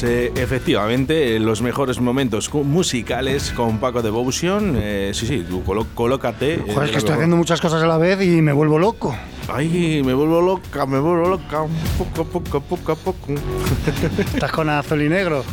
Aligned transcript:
Pues 0.00 0.10
eh, 0.10 0.32
efectivamente, 0.36 1.38
los 1.40 1.60
mejores 1.60 2.00
momentos 2.00 2.50
musicales 2.54 3.50
con 3.50 3.78
Paco 3.78 4.00
Devotion. 4.00 4.74
Eh, 4.78 5.10
sí, 5.12 5.26
sí, 5.26 5.44
tú 5.46 5.62
colócate. 5.94 6.54
Eh, 6.54 6.64
Joder, 6.68 6.84
es 6.84 6.90
que 6.92 6.98
estoy 6.98 7.14
haciendo 7.16 7.36
muchas 7.36 7.60
cosas 7.60 7.82
a 7.82 7.86
la 7.86 7.98
vez 7.98 8.22
y 8.22 8.40
me 8.40 8.52
vuelvo 8.52 8.78
loco. 8.78 9.14
Ay, 9.52 10.00
me 10.02 10.14
vuelvo 10.14 10.40
loca, 10.40 10.86
me 10.86 10.98
vuelvo 11.00 11.28
loca, 11.28 11.66
poco 11.98 12.22
a 12.22 12.24
poco, 12.24 12.60
poco 12.62 12.92
a 12.92 12.96
poco. 12.96 13.26
¿Estás 14.18 14.52
con 14.52 14.70
azul 14.70 15.02
y 15.02 15.10
negro? 15.10 15.44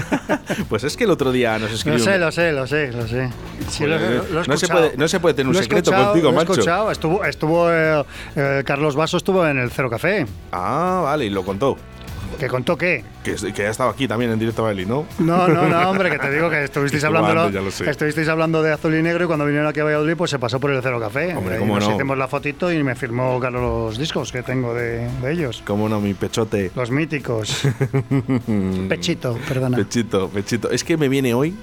pues 0.68 0.84
es 0.84 0.96
que 0.96 1.02
el 1.02 1.10
otro 1.10 1.32
día 1.32 1.58
nos 1.58 1.72
escribió... 1.72 1.98
Lo 1.98 2.04
sé, 2.04 2.18
lo 2.18 2.30
sé, 2.30 2.52
lo 2.52 2.66
sé, 2.68 2.92
lo 2.92 3.08
sé. 3.08 3.28
No, 4.46 4.56
se 4.56 4.68
puede, 4.68 4.96
no 4.96 5.08
se 5.08 5.18
puede 5.18 5.34
tener 5.34 5.48
un 5.48 5.60
secreto 5.60 5.90
contigo, 5.90 6.30
macho. 6.30 6.52
Escuchado. 6.52 6.92
Estuvo, 6.92 7.24
estuvo 7.24 7.68
Carlos 8.64 8.94
Vaso 8.94 9.16
estuvo 9.16 9.44
en 9.44 9.58
el 9.58 9.72
Cero 9.72 9.90
Café. 9.90 10.26
Ah, 10.52 11.00
vale, 11.02 11.24
y 11.24 11.30
lo 11.30 11.44
contó. 11.44 11.76
¿Que 12.40 12.48
contó 12.48 12.74
qué? 12.78 13.04
Que, 13.22 13.34
que 13.52 13.66
ha 13.66 13.70
estado 13.70 13.90
aquí 13.90 14.08
también 14.08 14.30
en 14.30 14.38
directo 14.38 14.66
a 14.66 14.72
¿no? 14.72 15.04
No, 15.18 15.46
no, 15.46 15.68
no, 15.68 15.90
hombre, 15.90 16.10
que 16.10 16.18
te 16.18 16.30
digo 16.30 16.48
que 16.48 16.64
estuvisteis, 16.64 17.04
hablando, 17.04 17.60
estuvisteis 17.84 18.28
hablando 18.28 18.62
de 18.62 18.72
azul 18.72 18.94
y 18.94 19.02
negro 19.02 19.24
y 19.24 19.26
cuando 19.26 19.44
vinieron 19.44 19.68
aquí 19.68 19.80
a 19.80 19.84
Valladolid 19.84 20.16
pues 20.16 20.30
se 20.30 20.38
pasó 20.38 20.58
por 20.58 20.70
el 20.70 20.80
Cero 20.82 20.98
Café. 20.98 21.36
Hombre, 21.36 21.58
cómo 21.58 21.78
nos 21.78 21.94
hicimos 21.94 22.16
la 22.16 22.28
fotito 22.28 22.72
y 22.72 22.82
me 22.82 22.94
firmó 22.94 23.38
Carlos 23.40 23.60
los 23.60 23.98
discos 23.98 24.32
que 24.32 24.42
tengo 24.42 24.72
de, 24.72 25.06
ellos. 25.30 25.62
Cómo 25.66 25.86
no, 25.90 26.00
mi 26.00 26.14
pechote. 26.14 26.70
Los 26.74 26.90
míticos. 26.90 27.62
pechito, 28.88 29.38
perdona. 29.46 29.76
Pechito, 29.76 30.30
pechito. 30.30 30.70
Es 30.70 30.82
que 30.82 30.96
me 30.96 31.10
viene 31.10 31.34
hoy 31.34 31.54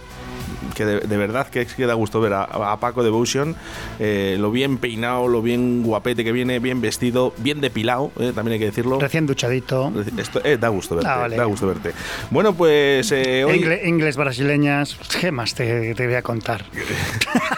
que 0.75 0.85
de, 0.85 1.17
verdad 1.17 1.47
que, 1.47 1.61
es 1.61 1.73
que 1.73 1.85
da 1.85 1.93
gusto 1.93 2.21
ver 2.21 2.33
a, 2.33 2.77
Paco 2.79 3.03
Devotion, 3.03 3.55
eh, 3.99 4.37
lo 4.39 4.51
bien 4.51 4.77
peinado, 4.77 5.27
lo 5.27 5.41
bien 5.41 5.83
guapete 5.83 6.23
que 6.23 6.31
viene, 6.31 6.59
bien 6.59 6.81
vestido, 6.81 7.33
bien 7.37 7.61
depilado, 7.61 8.11
eh, 8.19 8.31
también 8.33 8.53
hay 8.53 8.59
que 8.59 8.65
decirlo. 8.65 8.99
Recién 8.99 9.25
duchadito. 9.25 9.91
Esto, 10.17 10.41
eh, 10.43 10.57
da 10.57 10.69
gusto 10.69 10.95
verte, 10.95 11.09
ah, 11.09 11.27
da 11.29 11.45
gusto 11.45 11.67
verte. 11.67 11.93
Bueno, 12.29 12.53
pues 12.53 13.11
hoy... 13.11 13.65
Inglés, 13.83 14.17
brasileñas, 14.17 14.97
¿qué 15.19 15.31
más 15.31 15.53
te, 15.53 15.93
te 15.95 16.05
voy 16.05 16.15
a 16.15 16.21
contar? 16.21 16.65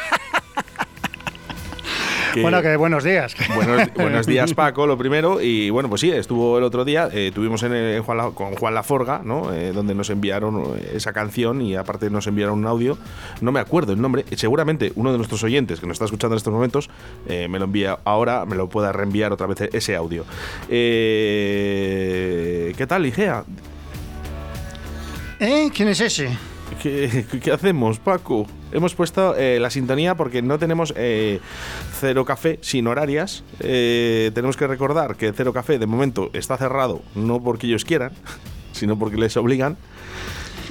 bueno, 2.41 2.61
que 2.61 2.75
buenos 2.75 3.03
días. 3.03 3.35
Buenos, 3.95 4.25
días, 4.25 4.53
Paco, 4.53 4.87
lo 4.87 4.97
primero. 4.97 5.41
Y 5.41 5.69
bueno, 5.69 5.89
pues 5.89 6.01
sí, 6.01 6.11
estuvo 6.11 6.57
el 6.57 6.63
otro 6.63 6.85
día, 6.85 7.09
eh, 7.11 7.31
tuvimos 7.33 7.63
en, 7.63 8.01
Juan 8.03 8.31
con 8.31 8.55
Juan 8.55 8.73
Laforga, 8.73 9.21
¿no? 9.23 9.53
Eh, 9.53 9.71
donde 9.71 9.95
nos 9.95 10.09
enviaron 10.09 10.77
eh, 10.77 10.93
esa 10.95 11.13
canción 11.13 11.61
y 11.61 11.75
aparte 11.75 12.09
nos 12.09 12.27
enviaron 12.27 12.59
un 12.59 12.67
audio. 12.67 12.97
No 13.41 13.51
me 13.51 13.59
acuerdo 13.59 13.93
el 13.93 14.01
nombre. 14.01 14.25
Seguramente 14.35 14.91
uno 14.95 15.11
de 15.11 15.17
nuestros 15.17 15.43
oyentes 15.43 15.79
que 15.79 15.87
nos 15.87 15.95
está 15.95 16.05
escuchando 16.05 16.35
en 16.35 16.37
estos 16.37 16.53
momentos 16.53 16.89
me 17.27 17.59
lo 17.59 17.65
envía 17.65 17.99
ahora, 18.05 18.45
me 18.45 18.55
lo 18.55 18.69
pueda 18.69 18.91
reenviar 18.91 19.33
otra 19.33 19.47
vez 19.47 19.61
ese 19.73 19.95
audio. 19.95 20.25
¿Qué 20.67 21.65
tal, 22.87 23.05
Igea? 23.05 23.43
¿Eh? 25.39 25.69
¿Quién 25.73 25.89
es 25.89 26.01
ese? 26.01 26.37
¿Qué, 26.81 27.51
hacemos, 27.51 27.99
Paco? 27.99 28.45
Hemos 28.71 28.95
puesto 28.95 29.35
eh, 29.35 29.59
la 29.59 29.69
sintonía 29.69 30.15
porque 30.15 30.41
no 30.41 30.59
tenemos 30.59 30.93
eh, 30.95 31.39
Cero 31.99 32.25
Café 32.25 32.59
sin 32.61 32.87
horarias. 32.87 33.43
Eh, 33.59 34.31
tenemos 34.33 34.55
que 34.55 34.67
recordar 34.67 35.15
que 35.15 35.33
Cero 35.33 35.51
Café 35.51 35.79
de 35.79 35.87
momento 35.87 36.29
está 36.33 36.57
cerrado, 36.57 37.01
no 37.15 37.41
porque 37.41 37.67
ellos 37.67 37.85
quieran, 37.85 38.11
sino 38.71 38.97
porque 38.97 39.17
les 39.17 39.35
obligan. 39.35 39.77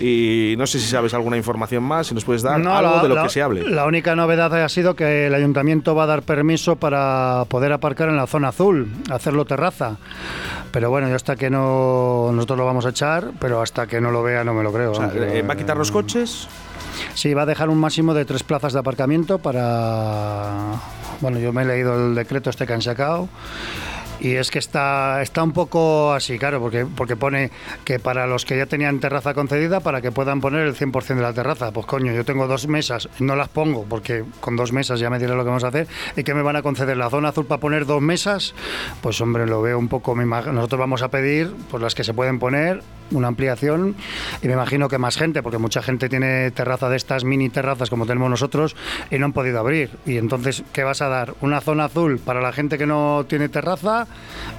Y 0.01 0.55
no 0.57 0.67
sé 0.67 0.79
si 0.79 0.87
sabes 0.87 1.13
alguna 1.15 1.37
información 1.37 1.83
más, 1.83 2.07
si 2.07 2.15
nos 2.15 2.25
puedes 2.25 2.43
dar 2.43 2.61
algo 2.61 3.01
de 3.01 3.09
lo 3.09 3.23
que 3.23 3.29
se 3.29 3.43
hable. 3.43 3.69
La 3.69 3.87
única 3.87 4.15
novedad 4.15 4.55
ha 4.55 4.69
sido 4.69 4.95
que 4.95 5.27
el 5.27 5.35
ayuntamiento 5.35 5.95
va 5.95 6.05
a 6.05 6.07
dar 6.07 6.23
permiso 6.23 6.77
para 6.77 7.45
poder 7.49 7.73
aparcar 7.73 8.09
en 8.09 8.17
la 8.17 8.27
zona 8.27 8.49
azul, 8.49 8.89
hacerlo 9.11 9.45
terraza. 9.45 9.97
Pero 10.71 10.91
bueno, 10.91 11.09
yo 11.09 11.17
hasta 11.17 11.35
que 11.37 11.51
no. 11.51 12.31
Nosotros 12.33 12.59
lo 12.59 12.67
vamos 12.67 12.87
a 12.87 12.91
echar, 12.91 13.31
pero 13.41 13.61
hasta 13.61 13.87
que 13.87 14.01
no 14.01 14.11
lo 14.11 14.23
vea 14.23 14.45
no 14.45 14.55
me 14.55 14.63
lo 14.63 14.73
creo. 14.73 14.93
¿Va 14.93 15.53
a 15.53 15.57
quitar 15.57 15.77
los 15.77 15.91
coches? 15.91 16.47
Sí, 17.15 17.35
va 17.35 17.43
a 17.43 17.47
dejar 17.47 17.69
un 17.69 17.79
máximo 17.79 18.15
de 18.15 18.25
tres 18.25 18.43
plazas 18.43 18.73
de 18.73 18.79
aparcamiento 18.79 19.39
para... 19.39 20.53
Bueno, 21.21 21.39
yo 21.39 21.53
me 21.53 21.63
he 21.63 21.65
leído 21.65 21.95
el 21.95 22.15
decreto 22.15 22.51
este 22.51 22.67
que 22.67 22.73
han 22.73 22.83
sacado 22.83 23.29
y 24.21 24.35
es 24.35 24.51
que 24.51 24.59
está, 24.59 25.23
está 25.23 25.43
un 25.43 25.53
poco 25.53 26.13
así, 26.13 26.39
claro, 26.39 26.61
porque, 26.61 26.87
porque 26.87 27.17
pone 27.17 27.51
que 27.85 27.99
para 27.99 28.27
los 28.27 28.45
que 28.45 28.57
ya 28.57 28.67
tenían 28.67 29.01
terraza 29.01 29.35
concedida, 29.35 29.81
para 29.81 30.01
que 30.01 30.13
puedan 30.13 30.41
poner 30.41 30.67
el 30.67 30.75
100% 30.75 31.17
de 31.17 31.23
la 31.23 31.33
terraza. 31.33 31.71
Pues 31.73 31.87
coño, 31.87 32.13
yo 32.13 32.25
tengo 32.25 32.47
dos 32.47 32.67
mesas, 32.67 33.09
no 33.19 33.37
las 33.37 33.49
pongo 33.49 33.85
porque 33.89 34.25
con 34.41 34.57
dos 34.57 34.73
mesas 34.73 35.01
ya 35.01 35.11
me 35.11 35.19
diré 35.19 35.35
lo 35.35 35.43
que 35.43 35.49
vamos 35.49 35.65
a 35.65 35.69
hacer. 35.69 35.87
¿Y 36.17 36.25
que 36.25 36.35
me 36.35 36.43
van 36.43 36.57
a 36.57 36.63
conceder 36.63 36.97
la 36.97 37.11
zona 37.11 37.31
azul 37.31 37.47
para 37.47 37.61
poner 37.61 37.87
dos 37.87 38.03
mesas? 38.03 38.55
Pues 39.01 39.21
hombre, 39.21 39.47
lo 39.47 39.63
veo 39.63 39.79
un 39.79 39.89
poco. 39.89 40.15
Nosotros 40.15 40.79
vamos 40.79 41.03
a 41.03 41.09
pedir 41.09 41.53
pues 41.71 41.83
las 41.83 41.95
que 41.95 42.05
se 42.05 42.15
pueden 42.15 42.39
poner, 42.39 42.83
una 43.11 43.29
ampliación 43.29 43.97
y 44.43 44.47
me 44.49 44.55
imagino 44.55 44.89
que 44.89 44.99
más 44.99 45.17
gente, 45.17 45.43
porque 45.43 45.59
mucha 45.59 45.83
gente 45.83 46.09
tiene 46.09 46.51
terraza 46.51 46.89
de 46.89 46.97
estas 46.97 47.25
mini 47.25 47.49
terrazas 47.49 47.91
como 47.91 48.07
tenemos 48.07 48.31
nosotros 48.31 48.77
y 49.11 49.19
no 49.19 49.27
han 49.27 49.33
podido 49.33 49.59
abrir. 49.59 49.91
Y 50.07 50.17
entonces, 50.17 50.65
¿qué 50.73 50.85
vas 50.85 51.03
a 51.03 51.09
dar? 51.09 51.35
¿Una 51.41 51.61
zona 51.61 51.87
azul 51.87 52.19
para 52.19 52.41
la 52.41 52.53
gente 52.53 52.79
que 52.79 52.87
no 52.87 53.25
tiene 53.29 53.49
terraza? 53.49 54.07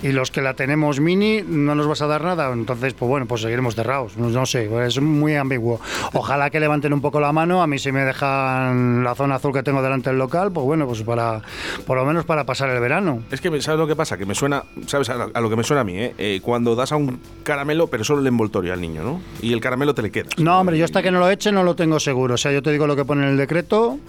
y 0.02 0.12
los 0.12 0.32
que 0.32 0.42
la 0.42 0.54
tenemos 0.54 1.00
mini 1.00 1.42
no 1.46 1.76
nos 1.76 1.88
vas 1.88 2.02
a 2.02 2.08
dar 2.08 2.24
nada, 2.24 2.52
entonces 2.52 2.94
pues 2.94 3.10
bueno, 3.10 3.26
pues 3.26 3.42
seguiremos 3.42 3.76
cerrados, 3.76 4.18
no, 4.18 4.46
sé, 4.46 4.70
es 4.86 5.02
muy 5.02 5.36
ambiguo. 5.36 5.80
Ojalá 6.14 6.50
que 6.50 6.60
levanten 6.60 6.94
un 6.94 7.02
poco 7.02 7.20
la 7.20 7.32
mano, 7.32 7.62
a 7.62 7.68
mí 7.68 7.80
si 7.80 7.92
me 7.92 8.02
dejan 8.02 9.04
la 9.04 9.16
zona 9.16 9.36
azul 9.36 9.54
que 9.54 9.64
tengo 9.64 9.82
delante 9.82 10.10
del 10.10 10.20
local, 10.20 10.52
pues 10.52 10.66
bueno, 10.66 10.88
pues 10.88 11.02
para 11.04 11.42
por 11.86 11.98
lo 11.98 12.06
menos 12.06 12.26
para 12.26 12.46
pasar 12.46 12.70
el 12.70 12.80
verano. 12.80 13.24
Es 13.32 13.42
que 13.42 13.50
sabes 13.62 13.80
lo 13.80 13.88
que 13.88 13.96
pasa, 13.96 14.18
que 14.18 14.26
me 14.26 14.36
suena, 14.36 14.64
sabes 14.86 15.10
a 15.10 15.42
lo 15.42 15.50
que 15.50 15.56
me 15.56 15.64
suena 15.64 15.82
a 15.82 15.84
mí, 15.84 15.98
¿eh? 15.98 16.16
Eh, 16.18 16.40
cuando 16.42 16.76
das 16.76 16.92
a 16.92 16.96
un 16.96 17.20
caramelo, 17.44 17.88
pero 17.88 18.04
solo 18.04 18.20
el 18.20 18.28
envoltorio 18.40 18.72
al 18.72 18.80
niño, 18.80 19.04
¿no? 19.04 19.22
Y 19.42 19.52
el 19.52 19.60
caramelo 19.60 19.94
te 19.94 20.02
le 20.02 20.12
queda. 20.12 20.30
No, 20.38 20.60
hombre, 20.60 20.78
yo 20.78 20.86
hasta 20.86 21.04
que 21.04 21.12
no 21.12 21.20
lo 21.20 21.30
eche 21.30 21.52
no 21.52 21.64
lo 21.64 21.76
tengo 21.76 22.00
seguro, 22.00 22.36
o 22.36 22.38
sea, 22.38 22.54
yo 22.54 22.64
te 22.64 22.72
digo 22.72 22.88
lo 22.88 22.96
que 22.96 23.04
pone 23.04 23.24
en 23.24 23.32
el 23.32 23.38
decreto 23.38 24.00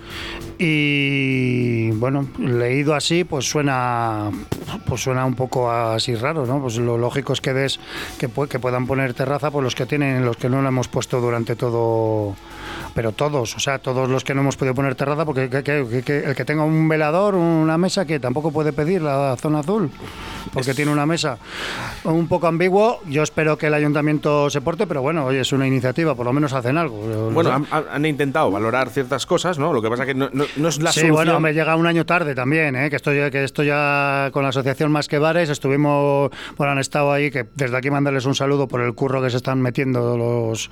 y 0.56 1.90
bueno, 1.92 2.28
leído 2.38 2.94
así, 2.94 3.24
pues 3.24 3.48
suena 3.48 4.30
pues 4.86 5.02
suena 5.02 5.24
un 5.24 5.34
poco 5.34 5.70
así 5.70 6.14
raro, 6.14 6.46
¿no? 6.46 6.60
Pues 6.60 6.76
lo 6.76 6.96
lógico 6.96 7.32
es 7.32 7.40
que 7.40 7.52
des 7.52 7.80
que, 8.18 8.28
que 8.28 8.58
puedan 8.58 8.86
poner 8.86 9.14
terraza 9.14 9.50
por 9.50 9.64
los 9.64 9.74
que 9.74 9.86
tienen, 9.86 10.24
los 10.24 10.36
que 10.36 10.48
no 10.48 10.62
lo 10.62 10.68
hemos 10.68 10.86
puesto 10.86 11.20
durante 11.20 11.56
todo, 11.56 12.36
pero 12.94 13.12
todos, 13.12 13.56
o 13.56 13.60
sea, 13.60 13.78
todos 13.78 14.08
los 14.08 14.22
que 14.22 14.34
no 14.34 14.42
hemos 14.42 14.56
podido 14.56 14.74
poner 14.74 14.94
terraza, 14.94 15.24
porque 15.24 15.44
el 15.44 16.34
que 16.34 16.44
tenga 16.44 16.62
un 16.62 16.88
velador, 16.88 17.34
una 17.34 17.78
mesa, 17.78 18.04
que 18.04 18.20
tampoco 18.20 18.52
puede 18.52 18.72
pedir 18.72 19.02
la 19.02 19.36
zona 19.36 19.60
azul, 19.60 19.90
porque 20.52 20.74
tiene 20.74 20.92
una 20.92 21.06
mesa 21.06 21.38
un 22.04 22.28
poco 22.28 22.46
ambiguo. 22.46 23.00
Yo 23.06 23.22
espero 23.22 23.58
que 23.58 23.66
el 23.66 23.74
ayuntamiento 23.74 24.19
se 24.50 24.60
porte, 24.60 24.86
pero 24.86 25.02
bueno, 25.02 25.26
oye, 25.26 25.40
es 25.40 25.52
una 25.52 25.66
iniciativa, 25.66 26.14
por 26.14 26.26
lo 26.26 26.32
menos 26.32 26.52
hacen 26.52 26.78
algo. 26.78 27.30
Bueno, 27.30 27.66
han, 27.70 28.04
intentado 28.04 28.50
valorar 28.50 28.90
ciertas 28.90 29.26
cosas, 29.26 29.58
¿no? 29.58 29.72
Lo 29.72 29.82
que 29.82 29.88
pasa 29.88 30.06
que 30.06 30.14
no, 30.14 30.28
no, 30.32 30.68
es 30.68 30.80
la 30.80 30.92
sí, 30.92 31.10
bueno, 31.10 31.40
me 31.40 31.52
llega 31.52 31.76
un 31.76 31.86
año 31.86 32.04
tarde 32.06 32.34
también, 32.34 32.76
¿eh? 32.76 32.90
que 32.90 32.96
estoy 32.96 33.30
que 33.30 33.44
estoy 33.44 33.66
ya 33.66 34.30
con 34.32 34.42
la 34.42 34.48
asociación 34.50 34.90
Más 34.90 35.08
que 35.08 35.18
Bares, 35.18 35.48
estuvimos, 35.50 36.30
bueno, 36.56 36.72
han 36.72 36.78
estado 36.78 37.12
ahí, 37.12 37.30
que 37.30 37.46
desde 37.54 37.76
aquí 37.76 37.90
mandarles 37.90 38.26
un 38.26 38.34
saludo 38.34 38.68
por 38.68 38.80
el 38.80 38.94
curro 38.94 39.22
que 39.22 39.30
se 39.30 39.36
están 39.36 39.60
metiendo 39.60 40.16
los 40.16 40.70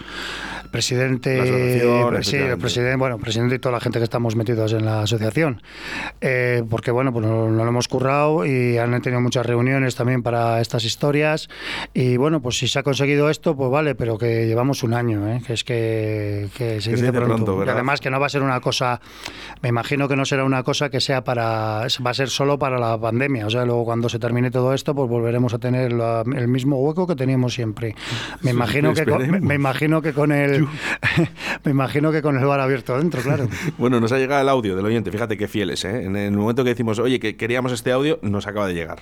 presidente, 0.71 1.81
sí, 2.23 2.37
el 2.37 2.59
presidente, 2.59 2.97
bueno, 2.97 3.19
presidente 3.19 3.55
y 3.55 3.59
toda 3.59 3.73
la 3.73 3.81
gente 3.81 3.99
que 3.99 4.05
estamos 4.05 4.37
metidos 4.37 4.73
en 4.73 4.85
la 4.85 5.03
asociación, 5.03 5.63
eh, 6.21 6.63
porque 6.69 6.91
bueno, 6.91 7.13
pues 7.13 7.25
no, 7.27 7.49
lo 7.49 7.67
hemos 7.67 7.89
currado 7.89 8.45
y 8.45 8.79
han 8.79 9.01
tenido 9.01 9.21
muchas 9.21 9.47
reuniones 9.47 9.95
también 9.95 10.23
para 10.23 10.61
estas 10.61 10.85
historias 10.85 11.49
y 11.95 12.17
bueno, 12.17 12.41
pues 12.41 12.59
si 12.59 12.69
se 12.69 12.79
ha 12.79 12.83
conseguido 12.83 13.31
esto, 13.31 13.38
pues 13.41 13.71
vale, 13.71 13.95
pero 13.95 14.19
que 14.19 14.47
llevamos 14.47 14.83
un 14.83 14.95
año, 14.95 15.29
¿eh? 15.29 15.41
que 15.47 15.53
es 15.55 15.65
que, 15.65 16.49
se 16.81 16.91
dice 16.91 17.13
pronto. 17.13 17.65
y 17.65 17.69
además 17.69 18.01
que 18.01 18.11
no 18.11 18.21
va 18.21 18.27
a 18.27 18.31
ser 18.31 18.43
una 18.43 18.61
cosa, 18.61 19.01
me 19.63 19.69
imagino 19.69 20.09
que 20.09 20.17
no 20.17 20.25
será 20.25 20.45
una 20.45 20.63
cosa 20.63 20.91
que 20.91 21.01
sea 21.01 21.25
para, 21.25 21.87
va 22.05 22.11
a 22.11 22.15
ser 22.15 22.29
solo 22.29 22.59
para 22.59 22.79
la 22.79 22.99
pandemia, 22.99 23.47
o 23.47 23.51
sea, 23.51 23.65
luego 23.65 23.85
cuando 23.85 24.09
se 24.09 24.19
termine 24.19 24.51
todo 24.51 24.75
esto, 24.75 24.95
pues 24.95 25.09
volveremos 25.09 25.55
a 25.55 25.59
tener 25.59 25.93
el 25.93 26.49
mismo 26.49 26.81
hueco 26.81 27.07
que 27.07 27.17
teníamos 27.17 27.55
siempre. 27.55 27.95
Me 28.43 28.51
imagino 28.51 28.93
que 28.95 29.07
me 29.07 29.55
imagino 29.55 30.03
que 30.03 30.13
con 30.13 30.33
el 30.33 30.67
Me 31.65 31.71
imagino 31.71 32.13
que 32.13 32.23
con 32.23 32.37
el 32.39 32.45
bar 32.45 32.61
abierto 32.61 32.97
dentro, 32.97 33.21
claro. 33.23 33.49
bueno, 33.79 34.01
nos 34.01 34.13
ha 34.13 34.19
llegado 34.19 34.43
el 34.43 34.49
audio 34.49 34.77
del 34.77 34.85
oyente, 34.85 35.11
fíjate 35.11 35.37
qué 35.37 35.49
fieles, 35.49 35.85
¿eh? 35.85 36.05
En 36.05 36.17
el 36.17 36.33
momento 36.33 36.65
que 36.65 36.71
decimos, 36.71 36.99
oye, 36.99 37.21
que 37.21 37.37
queríamos 37.37 37.73
este 37.73 37.93
audio, 37.93 38.19
nos 38.23 38.47
acaba 38.47 38.67
de 38.67 38.75
llegar. 38.75 38.99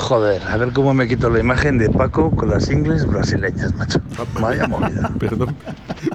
Joder, 0.00 0.42
a 0.48 0.56
ver 0.56 0.72
cómo 0.72 0.94
me 0.94 1.06
quito 1.06 1.28
la 1.28 1.40
imagen 1.40 1.76
de 1.76 1.90
Paco 1.90 2.30
con 2.34 2.48
las 2.48 2.70
ingles 2.70 3.04
brasileñas, 3.06 3.74
macho. 3.74 4.00
Vaya 4.40 4.66
movida. 4.66 5.10
Perdón, 5.20 5.54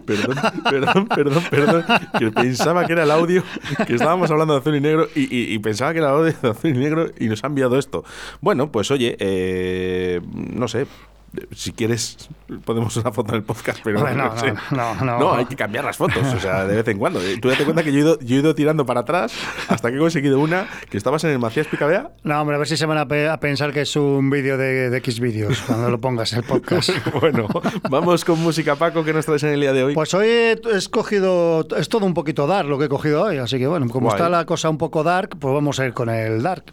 perdón, 0.05 0.35
perdón, 0.63 1.07
perdón, 1.07 1.43
perdón. 1.51 1.83
Que 2.17 2.31
pensaba 2.31 2.85
que 2.87 2.93
era 2.93 3.03
el 3.03 3.11
audio, 3.11 3.43
que 3.85 3.93
estábamos 3.93 4.31
hablando 4.31 4.55
de 4.55 4.59
azul 4.61 4.75
y 4.75 4.81
negro 4.81 5.07
y, 5.15 5.21
y- 5.23 5.53
y 5.53 5.59
pensaba 5.59 5.93
que 5.93 5.99
era 5.99 6.09
el 6.09 6.15
audio 6.15 6.33
de 6.41 6.49
azul 6.49 6.71
y 6.71 6.73
negro 6.73 7.05
y 7.19 7.27
nos 7.27 7.43
ha 7.43 7.47
enviado 7.47 7.77
esto. 7.77 8.03
Bueno, 8.41 8.71
pues 8.71 8.89
oye, 8.89 9.15
eh, 9.19 10.19
no 10.33 10.67
sé. 10.67 10.87
Si 11.53 11.71
quieres, 11.71 12.29
podemos 12.65 12.95
una 12.97 13.11
foto 13.11 13.31
en 13.31 13.35
el 13.37 13.43
podcast, 13.43 13.79
pero 13.83 13.99
no, 13.99 14.13
no, 14.13 14.37
sé. 14.37 14.53
no, 14.71 14.95
no, 14.95 15.19
no. 15.19 15.33
hay 15.35 15.45
que 15.45 15.55
cambiar 15.55 15.83
las 15.85 15.97
fotos, 15.97 16.23
o 16.33 16.39
sea, 16.39 16.65
de 16.65 16.75
vez 16.75 16.87
en 16.87 16.97
cuando. 16.97 17.19
Tú 17.41 17.49
date 17.49 17.63
cuenta 17.63 17.83
que 17.83 17.91
yo 17.91 17.97
he 17.97 18.01
ido, 18.01 18.19
yo 18.19 18.35
he 18.35 18.39
ido 18.39 18.55
tirando 18.55 18.85
para 18.85 19.01
atrás 19.01 19.33
hasta 19.67 19.89
que 19.89 19.97
he 19.97 19.99
conseguido 19.99 20.39
una 20.39 20.67
que 20.89 20.97
estabas 20.97 21.23
en 21.23 21.31
el 21.31 21.39
Macías 21.39 21.67
Picabea 21.67 22.11
No, 22.23 22.41
hombre, 22.41 22.55
a 22.55 22.59
ver 22.59 22.67
si 22.67 22.77
se 22.77 22.85
van 22.85 22.97
a, 22.97 23.07
pe- 23.07 23.27
a 23.29 23.39
pensar 23.39 23.71
que 23.73 23.81
es 23.81 23.95
un 23.95 24.29
vídeo 24.29 24.57
de, 24.57 24.89
de 24.89 24.97
X 24.97 25.19
vídeos 25.19 25.61
cuando 25.67 25.89
lo 25.89 25.99
pongas 25.99 26.33
el 26.33 26.43
podcast. 26.43 26.89
Bueno, 27.19 27.47
vamos 27.89 28.25
con 28.25 28.39
música, 28.41 28.75
Paco, 28.75 29.03
que 29.03 29.13
nos 29.13 29.25
traes 29.25 29.43
en 29.43 29.49
el 29.51 29.61
día 29.61 29.73
de 29.73 29.83
hoy. 29.83 29.93
Pues 29.93 30.13
hoy 30.13 30.27
he 30.27 30.51
he 30.71 30.77
escogido, 30.77 31.65
es 31.77 31.89
todo 31.89 32.05
un 32.05 32.13
poquito 32.13 32.45
dark 32.47 32.67
lo 32.67 32.77
que 32.77 32.85
he 32.85 32.89
cogido 32.89 33.23
hoy, 33.23 33.37
así 33.37 33.57
que 33.57 33.67
bueno, 33.67 33.87
como 33.89 34.07
Guay. 34.09 34.17
está 34.17 34.29
la 34.29 34.45
cosa 34.45 34.69
un 34.69 34.77
poco 34.77 35.03
dark, 35.03 35.37
pues 35.39 35.53
vamos 35.53 35.79
a 35.79 35.85
ir 35.85 35.93
con 35.93 36.09
el 36.09 36.41
dark. 36.43 36.63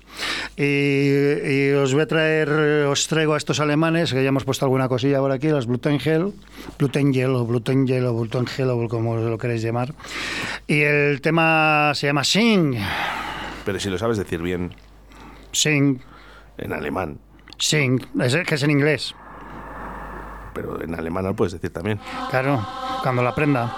Y, 0.56 0.62
y 0.64 1.72
os 1.72 1.92
voy 1.92 2.02
a 2.02 2.06
traer, 2.06 2.48
os 2.50 3.06
traigo 3.08 3.34
a 3.34 3.36
estos 3.36 3.60
alemanes, 3.60 4.12
que 4.12 4.22
ya 4.22 4.28
hemos 4.28 4.44
puesto 4.52 4.66
alguna 4.66 4.86
cosilla 4.86 5.18
por 5.18 5.32
aquí, 5.32 5.48
los 5.48 5.66
Blutengel, 5.66 6.34
Blutengel 6.78 7.30
o 7.30 7.46
Blutengel 7.46 8.04
o 8.04 8.12
Blutengel 8.12 8.68
o 8.68 8.86
como 8.86 9.16
lo 9.16 9.38
queréis 9.38 9.62
llamar. 9.62 9.94
Y 10.66 10.82
el 10.82 11.22
tema 11.22 11.92
se 11.94 12.08
llama 12.08 12.22
Sing, 12.22 12.76
Pero 13.64 13.80
si 13.80 13.88
lo 13.88 13.96
sabes 13.96 14.18
decir 14.18 14.42
bien 14.42 14.74
Sing, 15.52 16.00
en 16.58 16.72
alemán, 16.74 17.18
Sing, 17.56 17.98
es, 18.20 18.36
que 18.46 18.56
es 18.56 18.62
en 18.62 18.72
inglés, 18.72 19.14
pero 20.52 20.82
en 20.82 20.96
alemán 20.96 21.24
lo 21.24 21.34
puedes 21.34 21.54
decir 21.54 21.70
también. 21.70 21.98
claro, 22.28 22.62
cuando 23.02 23.22
la 23.22 23.30
aprenda. 23.30 23.74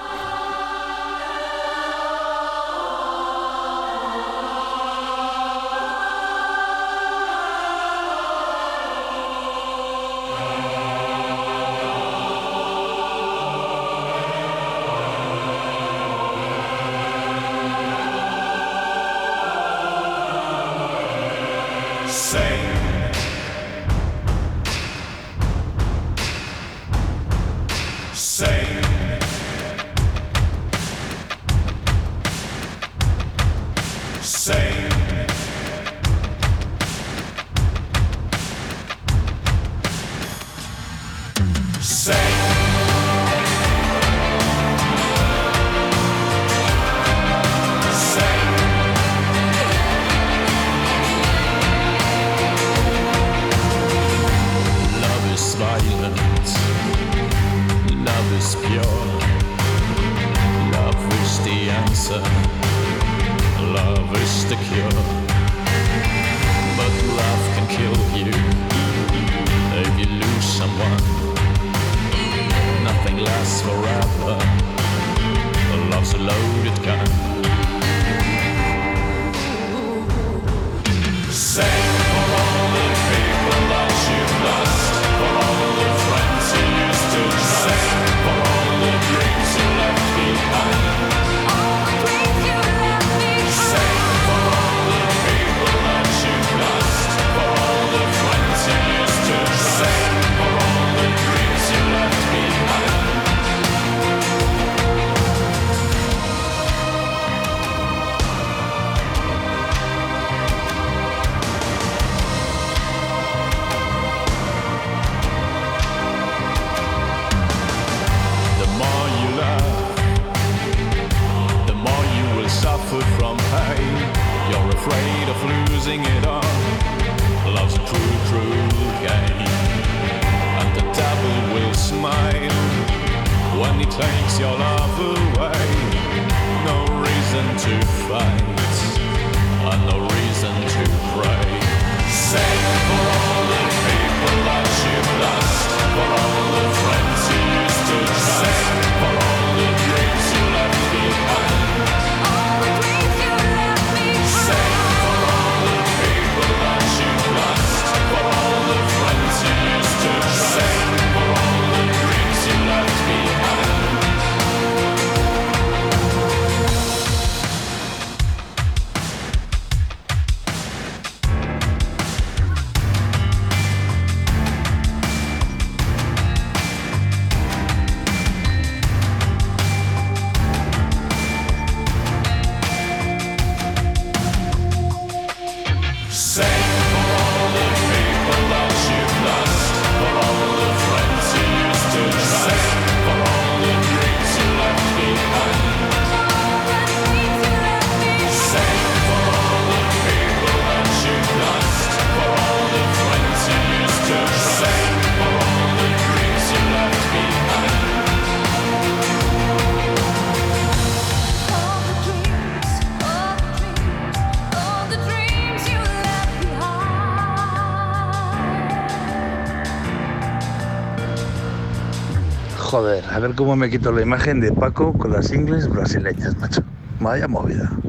A 223.14 223.20
ver 223.20 223.36
cómo 223.36 223.54
me 223.54 223.70
quito 223.70 223.92
la 223.92 224.02
imagen 224.02 224.40
de 224.40 224.50
Paco 224.50 224.92
con 224.92 225.12
las 225.12 225.32
ingles 225.32 225.68
brasileñas, 225.68 226.36
macho. 226.36 226.64
Vaya 227.00 227.28
movida. 227.28 227.70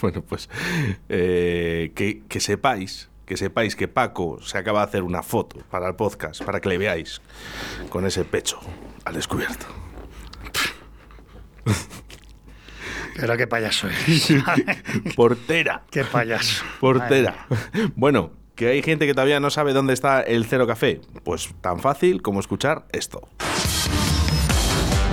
Bueno, 0.00 0.22
pues 0.22 0.48
eh, 1.10 1.92
que, 1.94 2.22
que 2.26 2.40
sepáis 2.40 3.10
que 3.26 3.36
sepáis 3.36 3.76
que 3.76 3.86
Paco 3.86 4.40
se 4.40 4.56
acaba 4.56 4.80
de 4.80 4.86
hacer 4.86 5.02
una 5.02 5.22
foto 5.22 5.58
para 5.70 5.88
el 5.88 5.94
podcast, 5.94 6.42
para 6.42 6.60
que 6.60 6.70
le 6.70 6.78
veáis 6.78 7.20
con 7.90 8.06
ese 8.06 8.24
pecho 8.24 8.58
al 9.04 9.14
descubierto. 9.14 9.66
Pero 13.16 13.36
qué 13.36 13.46
payaso 13.46 13.88
es. 13.88 14.32
Portera. 15.16 15.82
qué 15.90 16.04
payaso. 16.04 16.64
Portera. 16.80 17.46
Bueno, 17.94 18.30
que 18.54 18.68
hay 18.68 18.82
gente 18.82 19.06
que 19.06 19.12
todavía 19.12 19.38
no 19.40 19.50
sabe 19.50 19.74
dónde 19.74 19.92
está 19.92 20.22
el 20.22 20.46
Cero 20.46 20.66
Café. 20.66 21.00
Pues 21.24 21.50
tan 21.60 21.80
fácil 21.80 22.22
como 22.22 22.40
escuchar 22.40 22.86
esto. 22.92 23.28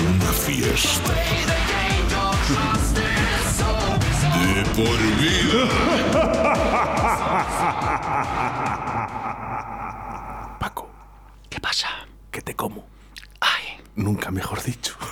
Una 0.00 0.32
fiesta. 0.32 1.12
De 4.54 4.62
por 4.74 4.98
vida. 5.20 5.62
Paco, 10.60 10.90
¿Qué 11.48 11.60
pasa? 11.60 11.88
que 12.30 12.40
te 12.42 12.54
como. 12.54 12.86
Ay. 13.40 13.64
Nunca 13.96 14.30
mejor 14.30 14.62
dicho. 14.62 14.94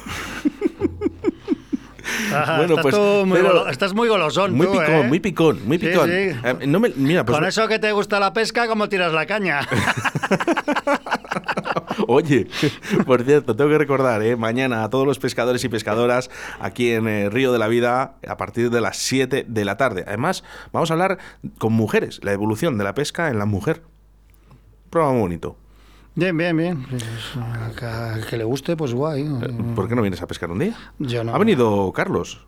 Ah, 2.35 2.55
Bueno, 2.59 2.75
estás, 2.75 2.83
pues, 2.83 2.95
tú 2.95 3.27
muy 3.27 3.37
pero- 3.41 3.49
golo- 3.53 3.69
estás 3.71 3.95
muy 3.95 4.09
golosón, 4.09 4.55
Muy 4.55 4.67
tú, 4.67 4.73
picón, 4.73 4.91
¿eh? 4.91 5.03
muy 5.05 5.21
picón, 5.21 5.61
muy 5.67 5.79
Sí, 5.79 5.87
picón. 5.87 6.09
sí. 6.09 6.15
Eh, 6.15 6.67
no 6.67 6.81
me, 6.81 6.89
mira, 6.97 7.25
pues 7.27 7.37
Con 7.39 7.47
eso 7.47 7.69
que 7.69 7.79
te 7.79 7.93
gusta 7.93 8.19
la 8.21 8.33
pesca, 8.33 8.67
¿cómo 8.67 8.89
tiras 8.89 9.13
la 9.13 9.27
caña? 9.27 9.61
Oye, 12.09 12.47
por 13.07 13.23
cierto, 13.23 13.57
tengo 13.57 13.71
que 13.71 13.79
recordar, 13.79 14.23
¿eh? 14.23 14.37
mañana 14.37 14.85
a 14.85 14.91
todos 14.91 15.07
los 15.07 15.19
pescadores 15.19 15.65
y 15.65 15.69
pescadoras 15.69 16.31
aquí 16.61 16.91
en 16.91 17.09
eh, 17.09 17.31
Río 17.31 17.53
de 17.53 17.59
la 17.59 17.69
Vida 17.69 18.17
a 18.27 18.37
partir 18.37 18.71
de 18.71 18.81
las 18.81 18.99
7 18.99 19.47
de 19.49 19.65
la 19.65 19.77
tarde. 19.77 20.05
Además, 20.07 20.45
vamos 20.73 20.91
a 20.91 20.95
hablar 20.95 21.19
con 21.59 21.73
mujeres, 21.73 22.21
la 22.23 22.33
evolución 22.33 22.79
de 22.79 22.85
la 22.85 22.95
pesca 22.95 23.29
en 23.29 23.39
la 23.39 23.47
mujer. 23.47 23.83
Programa 24.91 25.15
muy 25.15 25.23
bonito. 25.23 25.57
bien, 26.15 26.37
bien, 26.37 26.57
bien. 26.57 26.87
Pues, 26.89 27.05
que, 28.29 28.37
le 28.37 28.45
guste, 28.45 28.77
pues 28.77 28.93
guay. 28.93 29.25
¿Por 29.75 29.89
qué 29.89 29.95
no 29.95 30.03
vienes 30.03 30.23
a 30.23 30.27
pescar 30.27 30.51
un 30.51 30.59
día? 30.59 30.77
Yo 30.99 31.25
no. 31.25 31.35
Ha 31.35 31.39
venido 31.39 31.93
Carlos. 31.93 32.47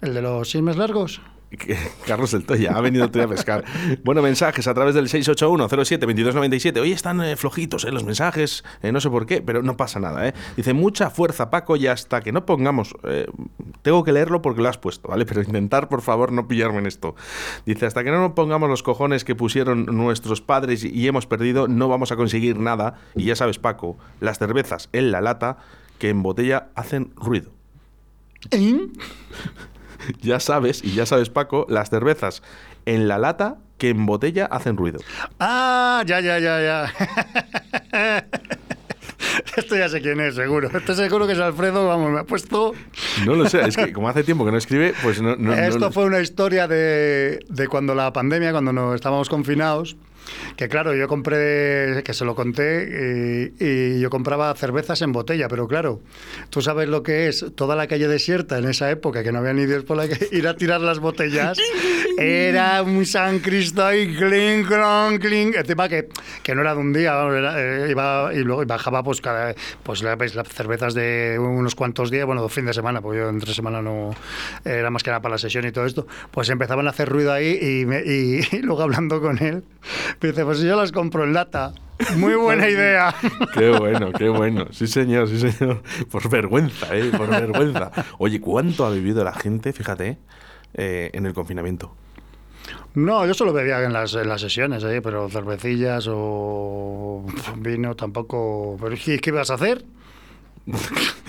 ¿El 0.00 0.14
de 0.14 0.22
los 0.22 0.48
chismes 0.48 0.76
largos? 0.76 1.20
Carlos 2.06 2.32
del 2.32 2.44
Toya, 2.44 2.72
ha 2.72 2.80
venido 2.80 3.04
a 3.04 3.08
pescar. 3.10 3.64
Bueno, 4.04 4.22
mensajes 4.22 4.66
a 4.66 4.74
través 4.74 4.94
del 4.94 5.08
681-07-2297. 5.08 6.80
Hoy 6.80 6.92
están 6.92 7.22
eh, 7.22 7.36
flojitos 7.36 7.84
eh, 7.84 7.90
los 7.90 8.04
mensajes, 8.04 8.64
eh, 8.82 8.92
no 8.92 9.00
sé 9.00 9.10
por 9.10 9.26
qué, 9.26 9.42
pero 9.42 9.62
no 9.62 9.76
pasa 9.76 10.00
nada. 10.00 10.28
Eh. 10.28 10.34
Dice, 10.56 10.72
mucha 10.72 11.10
fuerza, 11.10 11.50
Paco, 11.50 11.76
y 11.76 11.86
hasta 11.86 12.20
que 12.20 12.32
no 12.32 12.46
pongamos... 12.46 12.94
tengo 13.82 14.04
que 14.04 14.12
leerlo 14.12 14.42
porque 14.42 14.62
lo 14.62 14.68
has 14.68 14.78
puesto, 14.78 15.08
¿vale? 15.08 15.26
Pero 15.26 15.42
intentar, 15.42 15.88
por 15.88 16.02
favor, 16.02 16.32
no 16.32 16.48
pillarme 16.48 16.78
en 16.78 16.86
esto. 16.86 17.14
Dice, 17.66 17.86
hasta 17.86 18.04
que 18.04 18.10
no 18.10 18.20
nos 18.20 18.32
pongamos 18.32 18.68
los 18.68 18.82
cojones 18.82 19.24
que 19.24 19.34
pusieron 19.34 19.86
nuestros 19.86 20.40
padres 20.40 20.84
y, 20.84 21.06
hemos 21.06 21.26
perdido, 21.26 21.68
no 21.68 21.88
vamos 21.88 22.12
a 22.12 22.16
conseguir 22.16 22.58
nada. 22.58 22.94
Y 23.14 23.24
ya 23.24 23.36
sabes, 23.36 23.58
Paco, 23.58 23.96
las 24.20 24.38
cervezas 24.38 24.88
en 24.92 25.10
la 25.10 25.20
lata 25.20 25.58
que 25.98 26.08
en 26.08 26.22
botella 26.22 26.68
hacen 26.74 27.12
ruido. 27.16 27.50
Ya 30.20 30.40
sabes, 30.40 30.82
y 30.84 30.94
ya 30.94 31.06
sabes, 31.06 31.30
Paco, 31.30 31.66
las 31.68 31.90
cervezas 31.90 32.42
en 32.86 33.08
la 33.08 33.18
lata 33.18 33.56
que 33.78 33.88
en 33.90 34.06
botella 34.06 34.46
hacen 34.46 34.76
ruido. 34.76 35.00
Ah, 35.40 36.02
ya, 36.06 36.20
ya, 36.20 36.38
ya, 36.38 36.60
ya. 36.60 38.24
Esto 39.56 39.76
ya 39.76 39.88
sé 39.88 40.00
quién 40.00 40.20
es, 40.20 40.34
seguro. 40.34 40.68
Esto 40.76 40.94
seguro 40.94 41.26
que 41.26 41.32
es 41.32 41.38
Alfredo, 41.38 41.86
vamos, 41.88 42.10
me 42.12 42.20
ha 42.20 42.24
puesto... 42.24 42.72
No 43.24 43.34
lo 43.34 43.48
sé, 43.48 43.62
es 43.66 43.76
que 43.76 43.92
como 43.92 44.08
hace 44.08 44.22
tiempo 44.22 44.44
que 44.44 44.52
no 44.52 44.58
escribe, 44.58 44.94
pues 45.02 45.20
no. 45.22 45.36
no- 45.36 45.52
Esto 45.54 45.78
no- 45.78 45.92
fue 45.92 46.04
una 46.04 46.20
historia 46.20 46.68
de, 46.68 47.40
de 47.48 47.68
cuando 47.68 47.94
la 47.94 48.12
pandemia, 48.12 48.52
cuando 48.52 48.72
no 48.72 48.94
estábamos 48.94 49.28
confinados, 49.28 49.96
que 50.56 50.68
claro, 50.68 50.94
yo 50.94 51.08
compré, 51.08 52.02
que 52.04 52.14
se 52.14 52.24
lo 52.24 52.34
conté, 52.34 53.52
y, 53.58 53.64
y 53.64 54.00
yo 54.00 54.10
compraba 54.10 54.54
cervezas 54.54 55.02
en 55.02 55.12
botella, 55.12 55.48
pero 55.48 55.66
claro, 55.68 56.00
tú 56.50 56.60
sabes 56.62 56.88
lo 56.88 57.02
que 57.02 57.28
es 57.28 57.44
toda 57.54 57.76
la 57.76 57.86
calle 57.86 58.08
desierta 58.08 58.58
en 58.58 58.66
esa 58.68 58.90
época, 58.90 59.22
que 59.22 59.32
no 59.32 59.38
había 59.40 59.52
ni 59.52 59.66
Dios 59.66 59.84
por 59.84 59.96
la 59.96 60.08
que 60.08 60.28
ir 60.36 60.46
a 60.48 60.56
tirar 60.56 60.80
las 60.80 60.98
botellas, 60.98 61.58
era 62.18 62.82
un 62.82 63.04
San 63.06 63.38
Cristo 63.40 63.92
y 63.92 64.14
clink, 64.14 64.66
clon, 64.68 65.18
clink, 65.18 65.56
encima 65.56 65.88
que, 65.88 66.08
que 66.42 66.54
no 66.54 66.60
era 66.62 66.74
de 66.74 66.80
un 66.80 66.92
día, 66.92 67.12
era, 67.32 67.54
eh, 67.86 67.90
iba 67.90 68.30
y 68.34 68.38
luego 68.40 68.64
bajaba 68.66 69.02
pues 69.02 69.20
cada, 69.20 69.54
pues 69.82 70.02
las 70.02 70.48
cervezas 70.48 70.94
de 70.94 71.36
unos 71.38 71.74
cuantos 71.74 72.10
días, 72.10 72.26
bueno, 72.26 72.42
dos 72.42 72.52
fines 72.52 72.68
de 72.68 72.74
semana, 72.74 73.00
porque 73.00 73.18
yo 73.18 73.28
entre 73.28 73.52
semana 73.54 73.82
no 73.82 74.14
era 74.64 74.90
más 74.90 75.02
que 75.02 75.10
nada 75.10 75.20
para 75.20 75.34
la 75.34 75.38
sesión 75.38 75.66
y 75.66 75.72
todo 75.72 75.86
esto, 75.86 76.06
pues 76.30 76.48
empezaban 76.50 76.86
a 76.86 76.90
hacer 76.90 77.08
ruido 77.08 77.32
ahí 77.32 77.58
y, 77.60 77.86
me- 77.86 78.02
y- 78.04 78.40
y 78.56 78.58
luego 78.62 78.82
hablando 78.82 79.20
con 79.20 79.38
él, 79.42 79.62
dice, 80.20 80.44
pues 80.44 80.60
yo 80.60 80.76
las 80.76 80.92
compro 80.92 81.24
en 81.24 81.32
lata. 81.32 81.72
Muy 82.16 82.34
buena 82.34 82.68
idea. 82.68 83.14
Qué 83.54 83.70
bueno, 83.70 84.12
qué 84.12 84.28
bueno. 84.28 84.66
Sí, 84.72 84.86
señor, 84.86 85.28
sí, 85.28 85.38
señor. 85.50 85.82
Por 86.10 86.28
vergüenza, 86.28 86.94
¿eh? 86.96 87.10
Por 87.16 87.28
vergüenza. 87.28 87.90
Oye, 88.18 88.40
¿cuánto 88.40 88.84
ha 88.84 88.90
vivido 88.90 89.22
la 89.22 89.32
gente, 89.32 89.72
fíjate, 89.72 90.18
eh, 90.74 91.10
en 91.12 91.26
el 91.26 91.34
confinamiento? 91.34 91.94
No, 92.94 93.26
yo 93.26 93.34
solo 93.34 93.52
bebía 93.52 93.82
en 93.82 93.92
las, 93.92 94.14
en 94.14 94.28
las 94.28 94.40
sesiones, 94.40 94.82
¿eh? 94.84 95.00
pero 95.02 95.28
cervecillas 95.28 96.06
o 96.08 97.24
vino 97.56 97.94
tampoco. 97.96 98.76
¿Pero 98.80 98.96
qué, 99.02 99.18
qué 99.18 99.30
ibas 99.30 99.50
a 99.50 99.54
hacer? 99.54 99.84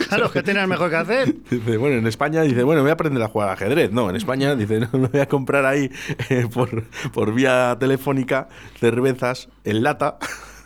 Claro, 0.08 0.32
¿qué 0.32 0.44
tenías 0.44 0.68
mejor 0.68 0.90
que 0.92 0.96
hacer? 0.98 1.36
Dice, 1.50 1.78
bueno, 1.78 1.98
en 1.98 2.06
España 2.06 2.44
dice, 2.44 2.62
bueno, 2.64 2.82
voy 2.82 2.92
a 2.92 2.94
aprender 2.94 3.24
a 3.24 3.28
jugar 3.28 3.50
al 3.50 3.56
ajedrez. 3.56 3.92
No, 3.92 4.10
en 4.10 4.16
España 4.16 4.56
dice, 4.56 4.80
no, 4.80 4.90
no 4.94 5.08
voy 5.08 5.20
a 5.20 5.28
comprar 5.28 5.66
ahí 5.66 5.90
eh, 6.30 6.48
por, 6.54 6.84
por 7.12 7.34
vía 7.34 7.76
telefónica 7.80 8.48
cervezas 8.80 9.50
en 9.64 9.82
lata. 9.82 10.18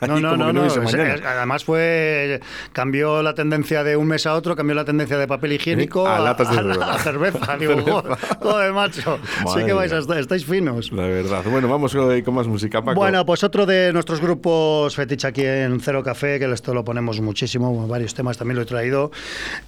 No, 0.06 0.18
no, 0.20 0.36
no, 0.36 0.52
no. 0.52 0.62
además 0.64 1.64
fue. 1.64 2.40
Cambió 2.72 3.22
la 3.22 3.34
tendencia 3.34 3.84
de 3.84 3.96
un 3.96 4.06
mes 4.08 4.26
a 4.26 4.34
otro, 4.34 4.56
cambió 4.56 4.74
la 4.74 4.84
tendencia 4.84 5.18
de 5.18 5.26
papel 5.26 5.52
higiénico 5.52 6.06
A 6.06 6.18
latas 6.20 6.50
de 6.50 6.58
a, 6.58 6.62
cerveza. 6.62 6.92
a 6.92 6.98
cerveza. 6.98 7.56
Digo, 7.58 8.02
joder, 8.40 8.72
macho. 8.72 9.18
Madre 9.44 9.60
sí 9.60 9.66
que 9.66 9.72
vais 9.72 9.92
a 9.92 9.98
estar, 9.98 10.18
estáis 10.18 10.44
finos. 10.44 10.90
La 10.92 11.02
verdad. 11.02 11.42
Bueno, 11.50 11.68
vamos 11.68 11.94
con 12.24 12.34
más 12.34 12.46
música, 12.46 12.82
Paco. 12.82 12.98
Bueno, 13.00 13.24
pues 13.26 13.44
otro 13.44 13.66
de 13.66 13.92
nuestros 13.92 14.20
grupos 14.20 14.94
fetiche 14.96 15.26
aquí 15.26 15.44
en 15.44 15.80
Cero 15.80 16.02
Café, 16.02 16.38
que 16.38 16.50
esto 16.50 16.74
lo 16.74 16.84
ponemos 16.84 17.20
muchísimo, 17.20 17.86
varios 17.86 18.14
temas 18.14 18.38
también 18.38 18.56
lo 18.56 18.62
he 18.62 18.66
traído. 18.66 19.10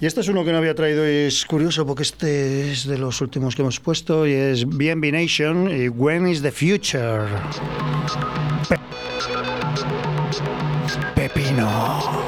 Y 0.01 0.05
este 0.05 0.21
es 0.21 0.27
uno 0.27 0.43
que 0.43 0.51
no 0.51 0.57
había 0.57 0.75
traído 0.75 1.05
y 1.07 1.27
es 1.27 1.45
curioso 1.45 1.85
porque 1.85 2.03
este 2.03 2.71
es 2.71 2.87
de 2.87 2.97
los 2.97 3.21
últimos 3.21 3.55
que 3.55 3.61
hemos 3.61 3.79
puesto 3.79 4.25
y 4.27 4.33
es 4.33 4.65
BNB 4.65 5.11
Nation 5.11 5.69
y 5.69 5.87
When 5.89 6.27
is 6.27 6.41
the 6.41 6.51
Future. 6.51 7.25
Pe- 8.69 8.79
Pepino. 11.53 12.22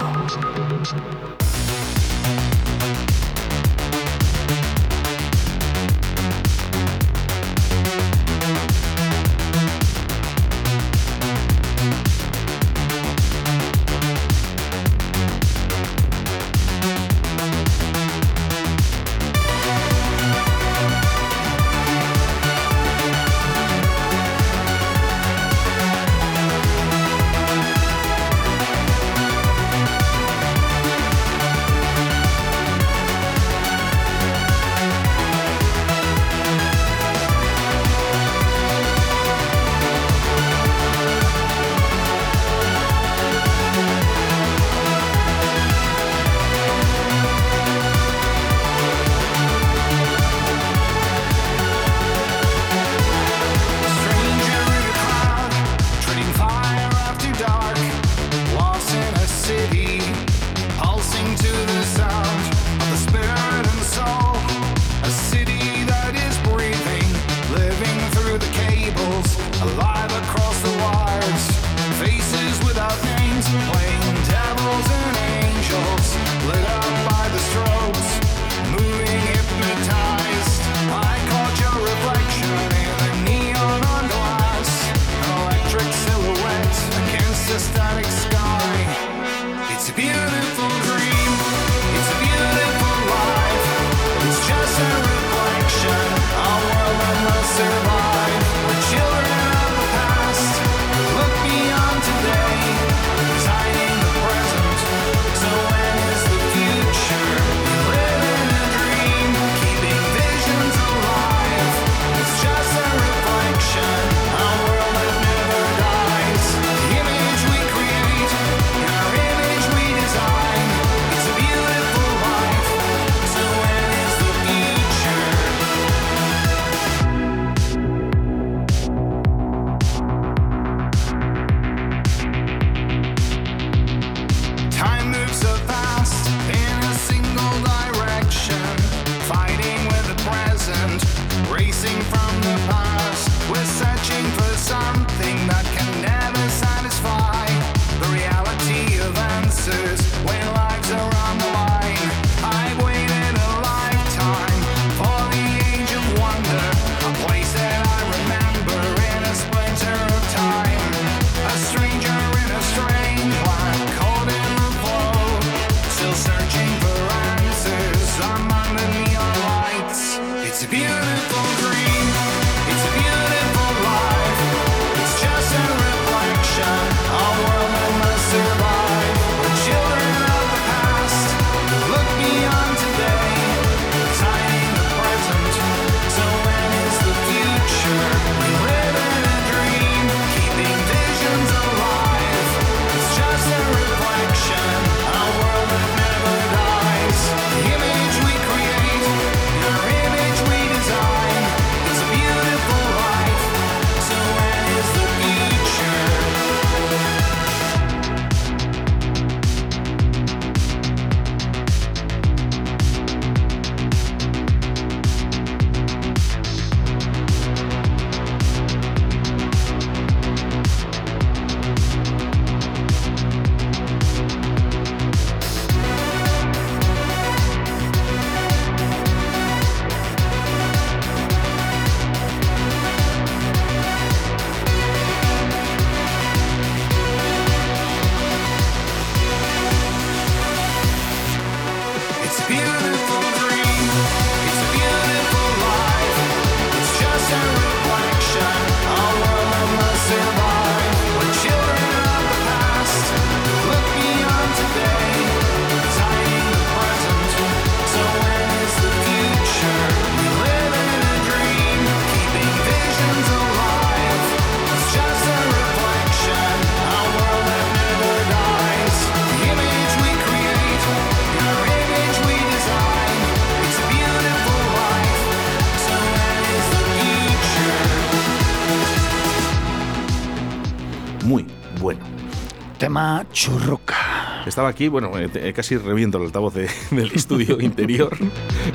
Churruca. 283.36 284.44
Estaba 284.48 284.70
aquí, 284.70 284.88
bueno, 284.88 285.18
eh, 285.18 285.28
te- 285.28 285.52
casi 285.52 285.76
reviento 285.76 286.18
el 286.18 286.24
altavoz 286.26 286.54
de- 286.54 286.70
del 286.92 287.12
estudio 287.12 287.58
interior. 287.60 288.18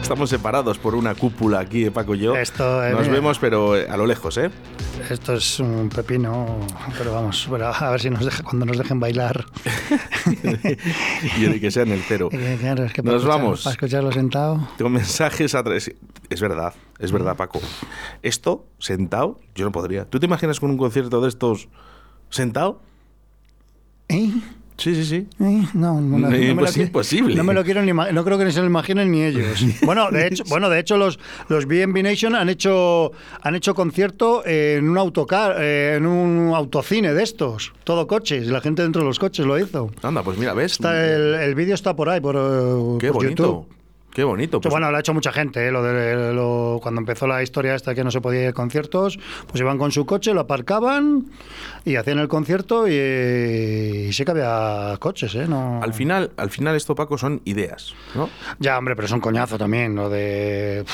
Estamos 0.01 0.29
separados 0.29 0.79
por 0.79 0.95
una 0.95 1.15
cúpula 1.15 1.61
aquí, 1.61 1.87
eh, 1.87 1.91
Paco 1.91 2.15
y 2.15 2.19
yo. 2.21 2.37
Esto, 2.37 2.85
eh, 2.85 2.91
Nos 2.93 3.01
mira. 3.03 3.13
vemos, 3.15 3.39
pero 3.39 3.75
eh, 3.77 3.87
a 3.89 3.97
lo 3.97 4.07
lejos, 4.07 4.37
¿eh? 4.37 4.51
Esto 5.09 5.33
es 5.33 5.59
un 5.61 5.89
pepino, 5.89 6.61
pero 6.99 7.15
vamos, 7.15 7.47
bueno, 7.49 7.69
a 7.69 7.91
ver 7.91 8.01
si 8.03 8.11
nos 8.11 8.23
deja, 8.23 8.43
cuando 8.43 8.67
nos 8.67 8.77
dejen 8.77 9.01
bailar. 9.01 9.47
y 11.39 11.41
de 11.47 11.59
que 11.59 11.71
sea 11.71 11.85
en 11.85 11.93
el 11.93 12.03
cero. 12.03 12.29
Eh, 12.31 12.59
claro, 12.61 12.85
es 12.85 12.93
que 12.93 13.03
Nos 13.03 13.23
escuchar- 13.23 13.29
vamos. 13.29 13.63
Para 13.65 13.73
escucharlo 13.75 14.13
sentado. 14.13 14.69
Tengo 14.77 14.91
mensajes 14.91 15.55
a 15.55 15.63
través. 15.65 15.91
Es 16.29 16.41
verdad, 16.43 16.75
es 16.99 17.11
verdad, 17.13 17.35
Paco. 17.37 17.61
Esto, 18.23 18.67
sentado, 18.79 19.41
yo 19.55 19.65
no 19.65 19.73
podría. 19.73 20.05
¿Tú 20.05 20.21
te 20.21 20.27
imaginas 20.27 20.61
con 20.61 20.71
un 20.71 20.77
concierto 20.77 21.23
de 21.23 21.29
estos 21.31 21.69
sentado? 22.29 22.83
¿Eh? 24.11 24.31
Sí, 24.77 24.95
sí, 24.95 25.05
sí. 25.05 25.27
Eh, 25.45 25.63
No, 25.75 26.01
no, 26.01 26.17
me 26.19 26.39
lo, 26.39 26.83
imposible. 26.83 27.35
No 27.35 27.45
me 27.45 27.53
lo 27.53 27.63
quiero 27.65 27.83
ni 27.83 27.93
no 27.93 28.25
creo 28.25 28.39
que 28.39 28.47
ni 28.47 28.53
se 28.53 28.61
lo 28.61 28.67
imaginen 28.67 29.11
ni 29.11 29.23
ellos. 29.23 29.63
Bueno, 29.85 30.11
de 30.11 30.27
hecho, 30.27 30.43
bueno, 30.49 30.71
de 30.71 30.79
hecho 30.81 30.97
los 30.97 31.19
los 31.49 31.67
BNB 31.67 32.03
Nation 32.03 32.35
han 32.35 32.49
hecho 32.49 33.13
han 33.43 33.55
hecho 33.57 33.75
concierto 33.75 34.43
en 34.47 34.89
un 34.89 34.97
autocar, 34.97 35.57
eh, 35.59 35.97
en 35.99 36.07
un 36.07 36.55
autocine 36.55 37.13
de 37.13 37.23
estos, 37.23 37.75
todo 37.85 38.07
coches, 38.07 38.47
y 38.47 38.51
la 38.51 38.63
gente 38.63 38.81
dentro 38.83 39.03
de 39.03 39.09
los 39.09 39.19
coches 39.19 39.45
lo 39.45 39.59
hizo. 39.59 39.91
Anda, 40.03 40.23
pues 40.23 40.39
mira, 40.39 40.55
¿ves? 40.55 40.73
Está 40.73 41.15
el, 41.15 41.35
el 41.35 41.55
vídeo 41.55 41.75
está 41.75 41.95
por 41.95 42.09
ahí 42.09 42.21
por, 42.23 42.35
Qué 42.99 43.09
por 43.09 43.23
bonito. 43.23 43.45
YouTube. 43.67 43.80
Qué 44.13 44.25
bonito. 44.25 44.61
Pues, 44.61 44.73
bueno, 44.73 44.91
lo 44.91 44.97
ha 44.97 45.01
hecho 45.01 45.15
mucha 45.15 45.31
gente, 45.33 45.69
¿eh? 45.69 45.71
lo 45.71 45.83
de 45.83 46.35
lo- 46.35 46.81
cuando 46.83 47.01
empezó 47.01 47.27
la 47.29 47.43
historia 47.43 47.75
esta 47.77 47.95
que 47.95 48.03
no 48.03 48.11
se 48.11 48.21
podía 48.21 48.43
ir 48.43 48.49
a 48.49 48.53
conciertos, 48.53 49.19
pues 49.47 49.61
iban 49.61 49.79
con 49.79 49.93
su 49.93 50.05
coche, 50.05 50.35
lo 50.35 50.41
aparcaban 50.41 51.27
y 51.85 51.95
hacían 51.97 52.19
el 52.19 52.27
concierto 52.29 52.89
y, 52.89 52.93
y 54.09 54.13
sí 54.13 54.25
que 54.25 54.31
había 54.33 54.97
coches, 54.99 55.35
¿eh? 55.37 55.47
No... 55.49 55.81
al 55.83 55.95
final, 55.95 56.33
al 56.37 56.51
final 56.51 56.75
esto, 56.77 56.95
Paco, 56.95 57.17
son 57.19 57.41
ideas, 57.45 57.95
¿no? 58.15 58.29
Ya, 58.59 58.77
hombre, 58.79 58.97
pero 58.97 59.07
es 59.07 59.13
un 59.13 59.21
coñazo 59.21 59.57
también, 59.59 59.95
lo 59.95 60.09
de... 60.11 60.85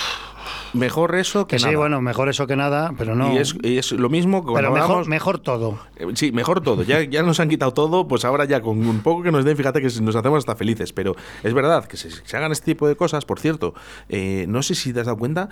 Mejor 0.74 1.14
eso 1.14 1.46
que, 1.46 1.56
Que 1.56 1.58
sí, 1.60 1.66
nada. 1.66 1.76
bueno, 1.78 2.00
mejor 2.00 2.28
eso 2.28 2.46
que 2.46 2.56
nada, 2.56 2.92
pero 2.98 3.14
no... 3.14 3.32
Y 3.32 3.38
es, 3.38 3.56
y 3.62 3.78
es 3.78 3.92
lo 3.92 4.08
mismo 4.08 4.44
que 4.46 4.52
pero 4.54 4.70
mejor, 4.72 4.90
hablamos- 4.90 5.08
mejor 5.08 5.38
todo. 5.38 5.78
Eh, 5.96 6.06
Sí, 6.14 6.32
mejor 6.32 6.60
todo. 6.60 6.82
Ya, 6.82 7.02
ya 7.02 7.22
nos 7.22 7.40
han 7.40 7.48
quitado 7.48 7.72
todo, 7.72 8.08
pues 8.08 8.24
ahora 8.24 8.44
ya 8.44 8.60
con 8.60 8.86
un 8.86 9.00
poco 9.00 9.22
que 9.22 9.30
nos 9.32 9.44
den, 9.44 9.56
fíjate 9.56 9.80
que 9.82 9.88
nos 10.00 10.16
hacemos 10.16 10.38
hasta 10.38 10.56
felices. 10.56 10.92
Pero 10.92 11.14
es 11.42 11.52
verdad 11.54 11.84
que 11.86 11.96
se, 11.96 12.10
se 12.10 12.36
hagan 12.36 12.52
este 12.52 12.66
tipo 12.72 12.86
de 12.88 12.96
cosas. 12.96 13.24
Por 13.24 13.38
cierto, 13.40 13.74
eh, 14.08 14.46
no 14.48 14.62
sé 14.62 14.74
si 14.74 14.92
te 14.92 15.00
has 15.00 15.06
dado 15.06 15.18
cuenta 15.18 15.48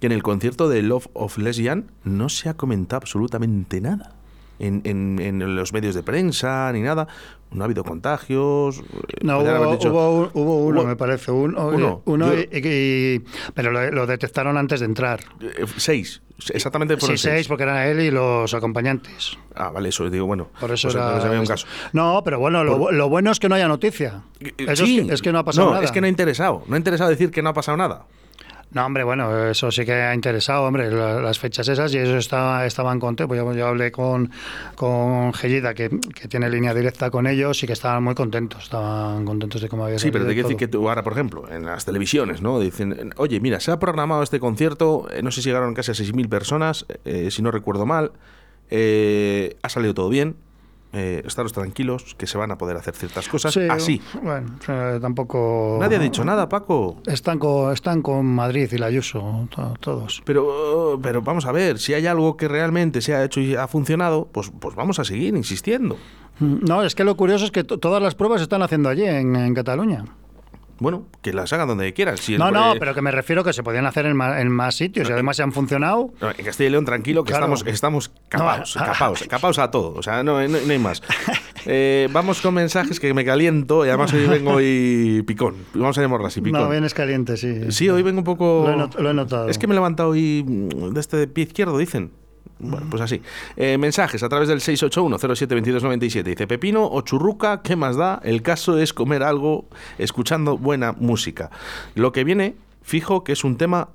que 0.00 0.06
en 0.06 0.12
el 0.12 0.22
concierto 0.22 0.68
de 0.68 0.82
Love 0.82 1.06
of 1.12 1.38
Lesbian 1.38 1.90
no 2.04 2.28
se 2.28 2.48
ha 2.48 2.54
comentado 2.54 2.98
absolutamente 2.98 3.80
nada. 3.80 4.14
En, 4.62 4.80
en- 4.84 5.18
en 5.20 5.56
los 5.56 5.72
medios 5.72 5.94
de 5.94 6.02
prensa 6.02 6.70
ni 6.72 6.80
nada. 6.80 7.06
No 7.50 7.62
ha 7.62 7.64
habido 7.66 7.84
contagios. 7.84 8.78
eh, 8.78 8.82
No, 9.22 9.40
hubo, 9.40 9.72
dicho- 9.72 9.90
hubo 9.90 10.30
hubo 10.32 10.56
uno, 10.64 10.80
Hubo- 10.82 10.86
me 10.86 10.96
parece. 10.96 11.30
un- 11.32 11.56
Uno. 11.58 12.00
uno 12.06 12.32
Yo- 12.32 12.40
y- 12.40 12.48
y- 12.64 13.24
pero 13.54 13.70
lo, 13.72 13.90
lo 13.90 14.06
detectaron 14.06 14.56
antes 14.56 14.80
de 14.80 14.86
entrar. 14.86 15.20
eh, 15.40 15.66
seis. 15.76 16.22
Exactamente 16.52 16.94
Sí, 16.94 17.00
fueron 17.00 17.18
seis, 17.18 17.46
porque 17.46 17.62
eran 17.64 17.86
él 17.86 18.00
y 18.00 18.10
los 18.10 18.52
acompañantes. 18.54 19.36
Ah, 19.54 19.70
vale, 19.70 19.90
eso 19.90 20.08
digo, 20.10 20.26
bueno. 20.26 20.48
Por 20.58 20.70
eso 20.72 20.88
pues 20.88 20.94
era 20.96 21.04
entonces 21.06 21.26
había 21.26 21.38
un 21.38 21.42
esto. 21.44 21.54
caso. 21.54 21.66
No, 21.92 22.22
pero 22.24 22.38
bueno, 22.40 22.64
lo, 22.64 22.78
bu- 22.78 22.90
lo 22.92 23.08
bueno 23.08 23.30
es 23.30 23.38
que 23.38 23.48
no 23.48 23.54
haya 23.54 23.68
noticia. 23.68 24.22
Eh, 24.40 24.52
Eso 24.58 24.84
sí. 24.86 25.00
es, 25.00 25.06
que, 25.06 25.14
es 25.14 25.22
que 25.22 25.32
no 25.32 25.38
ha 25.40 25.44
pasado 25.44 25.68
No, 25.68 25.72
nada. 25.74 25.84
es 25.84 25.92
que 25.92 26.00
no 26.00 26.06
ha 26.06 26.10
interesado. 26.10 26.62
No 26.66 26.74
ha 26.74 26.78
interesado 26.78 27.10
decir 27.10 27.30
que 27.30 27.42
no 27.42 27.50
ha 27.50 27.52
pasado 27.54 27.76
nada. 27.76 28.06
No, 28.74 28.86
hombre, 28.86 29.04
bueno, 29.04 29.48
eso 29.48 29.70
sí 29.70 29.84
que 29.84 29.92
ha 29.92 30.14
interesado, 30.14 30.64
hombre, 30.64 30.90
la- 30.90 31.20
las 31.20 31.38
fechas 31.38 31.68
esas 31.68 31.92
y 31.94 31.98
eso 31.98 32.16
estaba, 32.16 32.64
estaban 32.64 32.98
contentos. 32.98 33.28
Pues 33.36 33.38
yo, 33.38 33.52
yo 33.54 33.66
hablé 33.66 33.92
con, 33.92 34.30
con 34.76 35.32
Gellida, 35.34 35.74
que, 35.74 35.90
que 35.90 36.26
tiene 36.28 36.48
línea 36.48 36.72
directa 36.72 37.10
con 37.10 37.26
ellos 37.26 37.62
y 37.62 37.66
que 37.66 37.74
estaban 37.74 38.02
muy 38.02 38.14
contentos, 38.14 38.64
estaban 38.64 39.24
contentos 39.26 39.60
de 39.60 39.68
cómo 39.68 39.84
había 39.84 39.98
Sí, 39.98 40.10
pero 40.10 40.24
te 40.26 40.32
quiero 40.32 40.48
decir 40.48 40.58
que 40.58 40.68
tú 40.68 40.88
ahora, 40.88 41.02
por 41.02 41.12
ejemplo, 41.12 41.44
en 41.50 41.66
las 41.66 41.84
televisiones, 41.84 42.40
¿no? 42.40 42.58
Dicen, 42.60 43.12
oye, 43.16 43.40
mira, 43.40 43.60
se 43.60 43.70
ha 43.72 43.78
programado 43.78 44.22
este 44.22 44.40
concierto, 44.40 45.06
eh, 45.12 45.22
no 45.22 45.30
sé 45.30 45.42
si 45.42 45.48
llegaron 45.50 45.74
casi 45.74 45.90
a 45.90 45.94
6.000 45.94 46.28
personas, 46.30 46.86
eh, 47.04 47.30
si 47.30 47.42
no 47.42 47.50
recuerdo 47.50 47.84
mal, 47.84 48.12
eh, 48.70 49.56
ha 49.62 49.68
salido 49.68 49.92
todo 49.94 50.08
bien, 50.08 50.36
eh, 50.92 51.22
estaros 51.26 51.52
tranquilos, 51.52 52.14
que 52.18 52.26
se 52.26 52.36
van 52.38 52.50
a 52.50 52.58
poder 52.58 52.76
hacer 52.76 52.94
ciertas 52.94 53.28
cosas 53.28 53.54
Sí, 53.54 53.60
así. 53.70 54.00
Bueno, 54.22 54.56
tampoco... 55.00 55.78
Nadie 55.80 55.96
ha 55.96 56.00
dicho 56.00 56.24
nada, 56.24 56.48
Paco. 56.48 56.96
Están 57.06 57.38
con, 57.38 57.72
están 57.72 58.02
con 58.02 58.26
Madrid 58.26 58.68
y 58.72 58.78
la 58.78 58.86
Ayuso, 58.86 59.48
to- 59.54 59.74
todos. 59.80 60.22
Pero, 60.24 60.98
pero 61.02 61.22
vamos 61.22 61.46
a 61.46 61.52
ver, 61.52 61.78
si 61.78 61.94
hay 61.94 62.06
algo 62.06 62.36
que 62.36 62.48
realmente 62.48 63.00
se 63.00 63.14
ha 63.14 63.24
hecho 63.24 63.40
y 63.40 63.54
ha 63.54 63.66
funcionado, 63.68 64.28
pues, 64.30 64.50
pues 64.60 64.74
vamos 64.74 64.98
a 64.98 65.04
seguir 65.04 65.34
insistiendo. 65.36 65.96
Mm, 66.40 66.56
No, 66.68 66.82
es 66.82 66.94
que 66.94 67.04
lo 67.04 67.16
curioso 67.16 67.44
es 67.46 67.50
que 67.50 67.64
to- 67.64 67.78
todas 67.78 68.02
las 68.02 68.14
pruebas 68.14 68.40
se 68.40 68.44
están 68.44 68.62
haciendo 68.62 68.88
allí, 68.88 69.04
en, 69.04 69.34
en 69.36 69.54
Cataluña. 69.54 70.04
Bueno, 70.82 71.06
que 71.22 71.32
las 71.32 71.52
hagan 71.52 71.68
donde 71.68 71.92
quieran. 71.94 72.18
Si 72.18 72.36
No, 72.36 72.50
no, 72.50 72.74
eh, 72.74 72.76
pero 72.78 72.94
que 72.94 73.00
me 73.02 73.10
refiero 73.12 73.44
que 73.44 73.52
se 73.52 73.62
podían 73.62 73.86
hacer 73.86 74.04
en 74.06 74.16
más, 74.16 74.40
en 74.40 74.50
más 74.50 74.74
sitios 74.74 75.08
y 75.08 75.12
además 75.12 75.36
se 75.36 75.42
han 75.44 75.52
funcionado. 75.52 76.12
No, 76.20 76.30
en 76.30 76.44
Castilla 76.44 76.68
y 76.68 76.70
León, 76.72 76.84
tranquilo, 76.84 77.24
que 77.24 77.28
Claro. 77.30 77.44
estamos, 77.46 77.64
estamos 77.66 78.10
capaos, 78.28 78.76
No, 78.76 78.84
capaos, 78.84 79.22
capaos 79.28 79.58
a 79.58 79.70
todo. 79.70 79.94
O 79.94 80.02
sea, 80.02 80.22
no, 80.22 80.40
no- 80.46 80.48
no 80.48 80.72
hay 80.72 80.78
más. 80.78 81.02
Eh, 81.64 82.08
vamos 82.10 82.40
con 82.42 82.54
mensajes 82.54 82.98
que 82.98 83.14
me 83.14 83.24
caliento 83.24 83.86
y 83.86 83.88
además 83.88 84.12
hoy 84.12 84.26
vengo 84.26 84.60
y 84.60 85.22
picón. 85.24 85.54
Vamos 85.74 85.96
a 85.96 86.02
llamarlo 86.02 86.26
así, 86.26 86.40
picón. 86.40 86.60
No, 86.60 86.68
vienes 86.68 86.92
caliente, 86.92 87.36
sí. 87.36 87.70
Sí, 87.70 87.88
hoy 87.88 88.02
vengo 88.02 88.18
un 88.18 88.24
poco. 88.24 88.64
Lo 88.66 88.72
he 88.98 89.02
lo 89.02 89.10
he 89.10 89.14
notado. 89.14 89.48
Es 89.48 89.58
que 89.58 89.68
me 89.68 89.74
he 89.74 89.76
levantado 89.76 90.08
hoy 90.08 90.42
mm, 90.44 90.92
de 90.92 90.98
este 91.00 91.28
pie 91.28 91.44
izquierdo, 91.44 91.78
dicen. 91.78 92.10
Bueno, 92.62 92.86
pues 92.88 93.02
así. 93.02 93.20
Eh, 93.56 93.76
mensajes 93.76 94.22
a 94.22 94.28
través 94.28 94.48
del 94.48 94.60
681-072297. 94.60 96.22
Dice 96.22 96.46
Pepino 96.46 96.88
o 96.88 97.00
churruca, 97.02 97.60
¿qué 97.62 97.74
más 97.74 97.96
da? 97.96 98.20
El 98.22 98.42
caso 98.42 98.78
es 98.78 98.92
comer 98.92 99.24
algo 99.24 99.66
escuchando 99.98 100.56
buena 100.56 100.92
música. 100.92 101.50
Lo 101.96 102.12
que 102.12 102.22
viene, 102.22 102.54
fijo 102.82 103.24
que 103.24 103.32
es 103.32 103.42
un 103.42 103.56
tema 103.56 103.88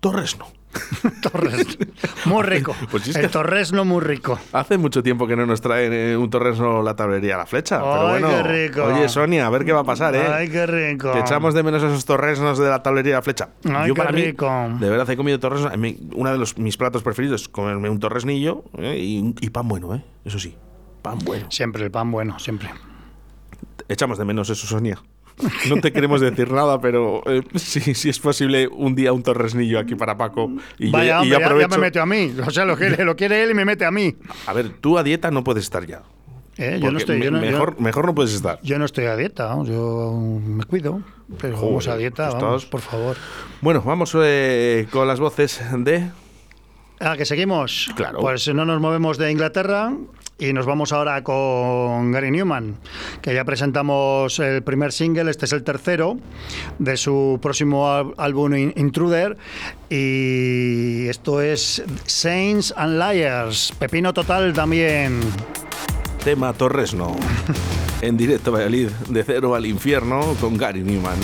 torresno. 0.00 0.46
Torres. 1.22 1.78
Muy 2.26 2.42
rico. 2.42 2.74
Pues 2.90 3.14
el 3.16 3.30
torresno 3.30 3.84
muy 3.84 4.00
rico. 4.00 4.38
Hace 4.52 4.78
mucho 4.78 5.02
tiempo 5.02 5.26
que 5.26 5.34
no 5.36 5.46
nos 5.46 5.60
traen 5.60 5.92
eh, 5.92 6.16
un 6.16 6.30
torresno 6.30 6.82
la 6.82 6.94
tablería 6.94 7.34
a 7.34 7.38
la 7.38 7.46
flecha. 7.46 7.78
pero 7.80 8.06
Ay, 8.08 8.20
bueno, 8.22 8.28
qué 8.28 8.68
rico. 8.68 8.84
Oye, 8.84 9.08
Sonia, 9.08 9.46
a 9.46 9.50
ver 9.50 9.64
qué 9.64 9.72
va 9.72 9.80
a 9.80 9.84
pasar, 9.84 10.14
¿eh? 10.14 10.26
Ay, 10.26 10.48
qué 10.48 10.66
rico. 10.66 11.12
Que 11.12 11.20
echamos 11.20 11.54
de 11.54 11.62
menos 11.62 11.82
esos 11.82 12.04
torresnos 12.04 12.58
de 12.58 12.68
la 12.68 12.82
tablería 12.82 13.14
a 13.14 13.18
la 13.18 13.22
flecha. 13.22 13.48
Ay, 13.64 13.88
Yo 13.88 13.94
qué 13.94 13.98
para 13.98 14.12
mí, 14.12 14.22
rico. 14.24 14.50
de 14.78 14.90
verdad, 14.90 15.08
he 15.10 15.16
comido 15.16 15.38
mí, 15.76 15.98
Uno 16.14 16.32
de 16.32 16.38
los, 16.38 16.58
mis 16.58 16.76
platos 16.76 17.02
preferidos 17.02 17.42
es 17.42 17.48
comerme 17.48 17.88
un 17.90 17.98
torresnillo 17.98 18.64
¿eh? 18.78 18.96
y, 18.98 19.34
y 19.40 19.50
pan 19.50 19.68
bueno, 19.68 19.94
¿eh? 19.94 20.04
Eso 20.24 20.38
sí, 20.38 20.56
pan 21.02 21.18
bueno. 21.24 21.46
Siempre 21.50 21.84
el 21.84 21.90
pan 21.90 22.10
bueno, 22.10 22.38
siempre. 22.38 22.70
Echamos 23.88 24.18
de 24.18 24.24
menos 24.24 24.48
eso, 24.50 24.66
Sonia. 24.66 24.98
No 25.68 25.80
te 25.80 25.92
queremos 25.92 26.20
decir 26.20 26.50
nada, 26.52 26.80
pero 26.80 27.22
eh, 27.26 27.42
sí, 27.56 27.94
sí 27.94 28.08
es 28.08 28.18
posible 28.18 28.68
un 28.68 28.94
día 28.94 29.12
un 29.12 29.22
torresnillo 29.22 29.78
aquí 29.78 29.94
para 29.94 30.16
Paco. 30.16 30.50
Y 30.78 30.90
Vaya, 30.90 31.18
yo, 31.20 31.24
y 31.24 31.28
yo 31.30 31.36
hombre, 31.38 31.60
ya- 31.60 31.68
me 31.68 31.78
mete 31.78 31.98
a 32.00 32.06
mí. 32.06 32.32
O 32.46 32.50
sea, 32.50 32.64
lo 32.64 32.76
quiere, 32.76 33.04
lo 33.04 33.16
quiere 33.16 33.42
él 33.42 33.50
y 33.50 33.54
me 33.54 33.64
mete 33.64 33.84
a 33.84 33.90
mí. 33.90 34.14
A 34.46 34.52
ver, 34.52 34.70
tú 34.80 34.96
a 34.98 35.02
dieta 35.02 35.30
no 35.30 35.42
puedes 35.44 35.64
estar 35.64 35.84
ya. 35.86 36.02
Eh, 36.56 36.78
yo, 36.80 36.92
no 36.92 36.98
estoy, 36.98 37.20
yo, 37.20 37.32
no, 37.32 37.42
yo- 37.44 37.50
mejor, 37.50 37.80
mejor 37.80 38.06
no 38.06 38.14
puedes 38.14 38.32
estar. 38.32 38.60
yo 38.62 38.78
no 38.78 38.84
estoy 38.84 39.06
a 39.06 39.16
dieta, 39.16 39.56
yo 39.64 40.12
me 40.16 40.62
cuido. 40.64 41.02
Pero 41.40 41.56
Joder, 41.56 41.68
vamos 41.70 41.88
a 41.88 41.96
dieta, 41.96 42.30
pues 42.30 42.42
vamos, 42.42 42.66
por 42.66 42.80
favor. 42.80 43.16
Bueno, 43.60 43.82
vamos 43.82 44.14
eh, 44.22 44.86
con 44.92 45.08
las 45.08 45.18
voces 45.18 45.60
de. 45.78 46.10
Ah, 47.00 47.16
que 47.16 47.24
seguimos. 47.24 47.90
Claro. 47.96 48.20
Pues 48.20 48.46
no 48.54 48.64
nos 48.64 48.80
movemos 48.80 49.18
de 49.18 49.32
Inglaterra 49.32 49.92
y 50.38 50.52
nos 50.52 50.66
vamos 50.66 50.92
ahora 50.92 51.22
con 51.22 52.10
Gary 52.12 52.30
Newman, 52.30 52.76
que 53.22 53.32
ya 53.34 53.44
presentamos 53.44 54.38
el 54.40 54.62
primer 54.62 54.92
single, 54.92 55.30
este 55.30 55.44
es 55.44 55.52
el 55.52 55.62
tercero 55.62 56.18
de 56.78 56.96
su 56.96 57.38
próximo 57.40 58.12
álbum 58.16 58.54
In- 58.56 58.72
Intruder 58.76 59.36
y 59.88 61.06
esto 61.08 61.40
es 61.40 61.82
Saints 62.06 62.74
and 62.76 62.98
Liars, 62.98 63.72
pepino 63.78 64.12
total 64.12 64.52
también. 64.52 65.20
Tema 66.24 66.52
Torresno. 66.52 67.14
en 68.00 68.16
directo 68.16 68.50
Valladolid, 68.50 68.88
de 69.08 69.22
cero 69.24 69.54
al 69.54 69.66
infierno, 69.66 70.34
con 70.40 70.56
Gary 70.56 70.82
Newman. 70.82 71.18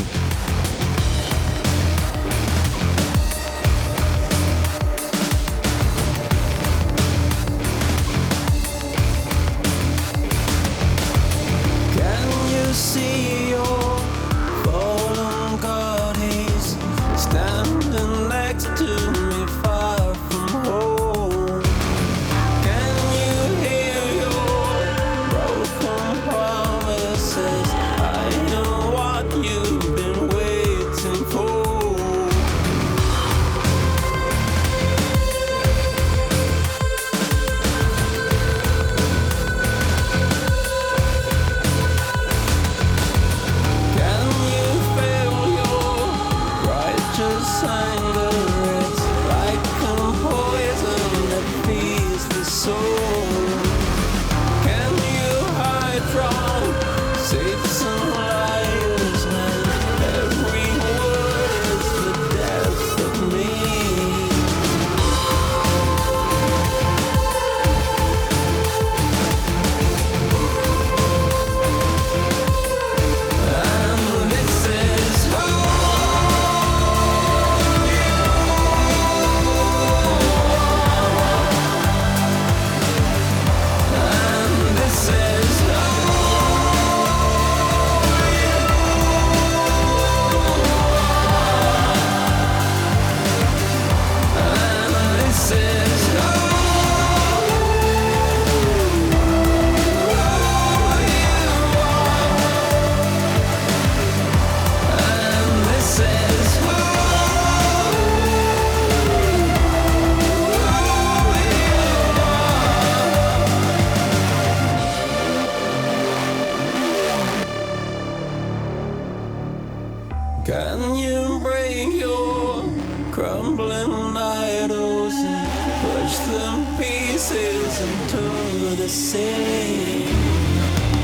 Crumbling 123.81 124.17
idols 124.17 125.15
and 125.15 125.49
push 125.83 126.17
them 126.19 126.67
pieces 126.77 127.81
into 127.81 128.77
the 128.77 128.89
sea. 128.89 130.05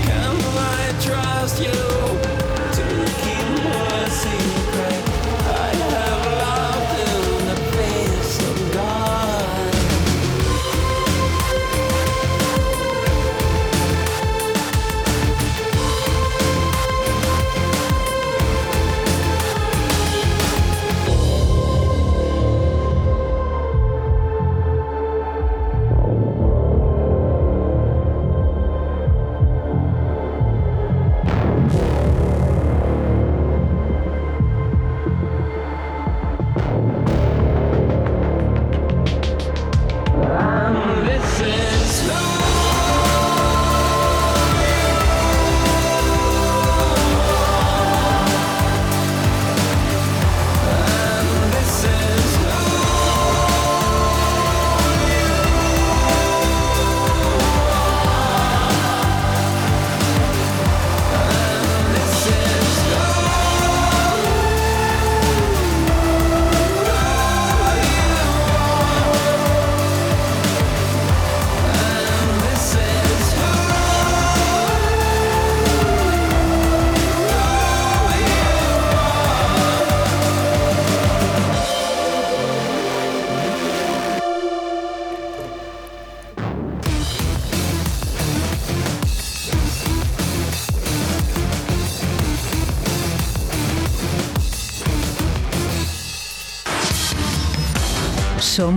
Can 0.05 0.37
I 0.59 0.95
trust 1.01 1.61
you 1.61 1.81
to 2.77 2.87
keep 3.23 3.49
my 3.65 4.09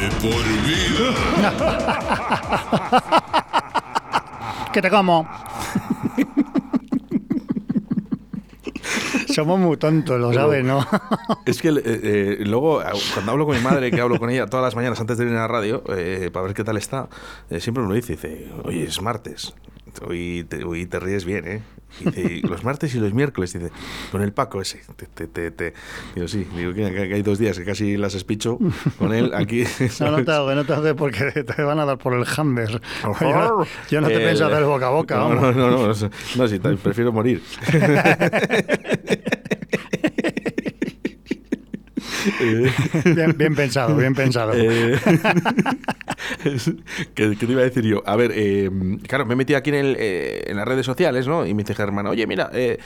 De 0.00 0.08
por 0.22 0.44
vida. 0.64 1.10
Que 4.72 4.80
te 4.80 4.88
como. 4.88 5.28
Somos 9.34 9.58
muy 9.58 9.76
tontos, 9.76 10.20
lo 10.20 10.32
sabes, 10.32 10.64
¿no? 10.64 10.86
Es 11.46 11.60
que 11.60 11.70
eh, 11.70 11.82
eh, 11.84 12.38
luego, 12.46 12.80
cuando 13.14 13.32
hablo 13.32 13.46
con 13.46 13.56
mi 13.56 13.62
madre, 13.62 13.90
que 13.90 14.00
hablo 14.00 14.18
con 14.20 14.30
ella 14.30 14.46
todas 14.46 14.62
las 14.64 14.76
mañanas 14.76 15.00
antes 15.00 15.18
de 15.18 15.24
ir 15.24 15.30
a 15.32 15.34
la 15.34 15.48
radio, 15.48 15.82
eh, 15.88 16.30
para 16.32 16.46
ver 16.46 16.54
qué 16.54 16.62
tal 16.62 16.76
está, 16.76 17.08
eh, 17.48 17.60
siempre 17.60 17.82
me 17.82 17.88
lo 17.88 17.94
dice, 17.94 18.12
dice, 18.12 18.52
oye, 18.64 18.84
es 18.84 19.02
martes, 19.02 19.54
hoy 20.06 20.44
te, 20.48 20.64
hoy 20.64 20.86
te 20.86 20.98
ríes 21.00 21.24
bien, 21.24 21.46
¿eh? 21.46 21.60
Dice, 22.04 22.40
los 22.48 22.62
martes 22.62 22.94
y 22.94 23.00
los 23.00 23.12
miércoles, 23.12 23.52
dice, 23.52 23.70
con 24.12 24.22
el 24.22 24.32
Paco 24.32 24.60
ese, 24.62 24.80
te, 24.94 25.06
te, 25.06 25.26
te, 25.26 25.50
te". 25.50 25.74
Digo, 26.14 26.28
sí, 26.28 26.46
digo 26.56 26.72
que, 26.72 26.84
hay 26.84 27.22
dos 27.22 27.38
días 27.40 27.58
que 27.58 27.64
casi 27.64 27.96
las 27.96 28.14
espicho 28.14 28.58
con 28.98 29.12
él 29.12 29.32
aquí. 29.34 29.64
No, 30.00 30.12
no 30.12 30.24
te 30.24 30.30
hago, 30.30 30.54
no 30.54 30.64
te 30.64 30.72
hago 30.72 30.94
porque 30.94 31.32
te 31.44 31.62
van 31.62 31.80
a 31.80 31.84
dar 31.84 31.98
por 31.98 32.14
el 32.14 32.24
hammer. 32.36 32.80
Yo 33.20 33.32
no, 33.32 33.66
yo 33.90 34.00
no 34.00 34.06
te 34.06 34.14
El- 34.14 34.22
pienso 34.22 34.46
hacer 34.46 34.64
boca 34.64 34.86
a 34.86 34.90
boca, 34.90 35.16
No, 35.16 35.28
vamos. 35.30 35.42
no, 35.42 35.52
no, 35.52 35.70
no, 35.70 35.86
no, 35.94 36.10
no, 36.36 36.48
sí, 36.48 36.58
prefiero 36.82 37.12
morir. 37.12 37.42
Bien, 43.36 43.54
pensado, 43.54 43.96
bien 43.96 44.14
pensado. 44.14 44.52
eh, 44.54 44.98
¿Qué, 47.14 47.36
te 47.36 47.46
iba 47.46 47.60
a 47.60 47.64
decir 47.64 47.84
yo? 47.84 48.02
A 48.06 48.16
ver, 48.16 48.32
eh, 48.34 48.70
claro, 49.06 49.26
me 49.26 49.34
he 49.34 49.36
metido 49.36 49.58
aquí 49.58 49.70
en, 49.70 49.76
el, 49.76 49.96
eh, 49.98 50.44
en 50.46 50.56
las 50.56 50.66
redes 50.66 50.86
sociales, 50.86 51.26
¿no? 51.26 51.46
Y 51.46 51.54
me 51.54 51.62
dice 51.62 51.74
Germán, 51.74 52.06
oye, 52.06 52.26
mira, 52.26 52.50
eh, 52.52 52.78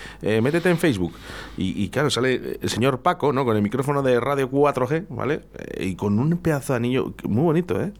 métete 0.42 0.70
en 0.70 0.78
Facebook. 0.78 1.14
Y, 1.56 1.82
y 1.82 1.88
claro, 1.88 2.10
sale 2.10 2.58
el 2.60 2.68
señor 2.68 3.00
Paco, 3.00 3.32
¿no? 3.32 3.44
Con 3.44 3.56
el 3.56 3.62
micrófono 3.62 4.02
de 4.02 4.20
Radio 4.20 4.50
4G, 4.50 5.06
¿vale? 5.10 5.40
Y 5.78 5.96
con 5.96 6.18
un 6.18 6.36
pedazo 6.38 6.72
de 6.72 6.76
anillo 6.78 7.14
muy 7.24 7.42
bonito, 7.44 7.80
¿eh? 7.80 7.92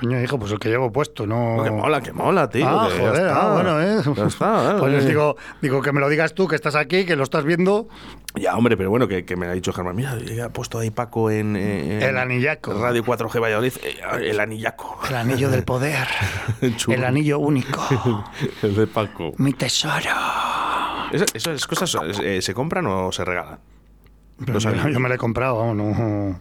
Coño, 0.00 0.20
hijo, 0.22 0.38
pues 0.38 0.50
el 0.52 0.58
que 0.58 0.70
llevo 0.70 0.90
puesto, 0.90 1.26
no. 1.26 1.60
Que 1.62 1.70
mola, 1.70 2.00
que 2.00 2.12
mola, 2.12 2.48
tío. 2.48 2.66
Ah, 2.66 2.88
que 2.90 2.94
ya 2.96 3.00
joder, 3.08 3.26
está. 3.26 3.40
ah, 3.42 3.52
bueno, 3.52 3.80
¿eh? 3.82 4.02
Ya 4.16 4.24
está, 4.26 4.70
¿eh? 4.72 4.76
Pues 4.80 5.04
Eh, 5.04 5.08
digo, 5.08 5.36
digo 5.60 5.82
que 5.82 5.92
me 5.92 6.00
lo 6.00 6.08
digas 6.08 6.32
tú, 6.34 6.48
que 6.48 6.56
estás 6.56 6.74
aquí, 6.76 7.04
que 7.04 7.14
lo 7.14 7.22
estás 7.24 7.44
viendo. 7.44 7.88
Ya, 8.34 8.56
hombre, 8.56 8.76
pero 8.78 8.88
bueno, 8.88 9.06
que, 9.06 9.26
que 9.26 9.36
me 9.36 9.46
ha 9.46 9.52
dicho 9.52 9.70
Germán, 9.72 9.94
mira, 9.94 10.16
ha 10.44 10.48
puesto 10.48 10.78
ahí 10.78 10.90
Paco 10.90 11.30
en... 11.30 11.56
eh, 11.56 11.96
en 11.96 12.02
El 12.02 12.16
anillaco. 12.16 12.72
Radio 12.72 13.04
4G 13.04 13.38
Valladolid, 13.42 13.72
eh, 13.84 14.30
el 14.30 14.40
anillaco. 14.40 14.98
El 15.08 15.14
anillo 15.16 15.50
del 15.50 15.62
poder. 15.64 16.08
El 16.88 17.04
anillo 17.04 17.38
único. 17.38 17.80
el 18.62 18.74
de 18.74 18.86
Paco. 18.86 19.32
Mi 19.36 19.52
tesoro. 19.52 20.08
Esa- 21.12 21.26
¿Esas 21.34 21.66
cosas 21.66 21.94
eh, 22.22 22.40
se 22.40 22.54
compran 22.54 22.86
o 22.86 23.12
se 23.12 23.24
regalan? 23.26 23.58
Yo, 24.38 24.54
anillos. 24.68 24.92
yo 24.94 25.00
me 25.00 25.08
lo 25.10 25.14
he 25.14 25.18
comprado, 25.18 25.58
vamos, 25.58 26.36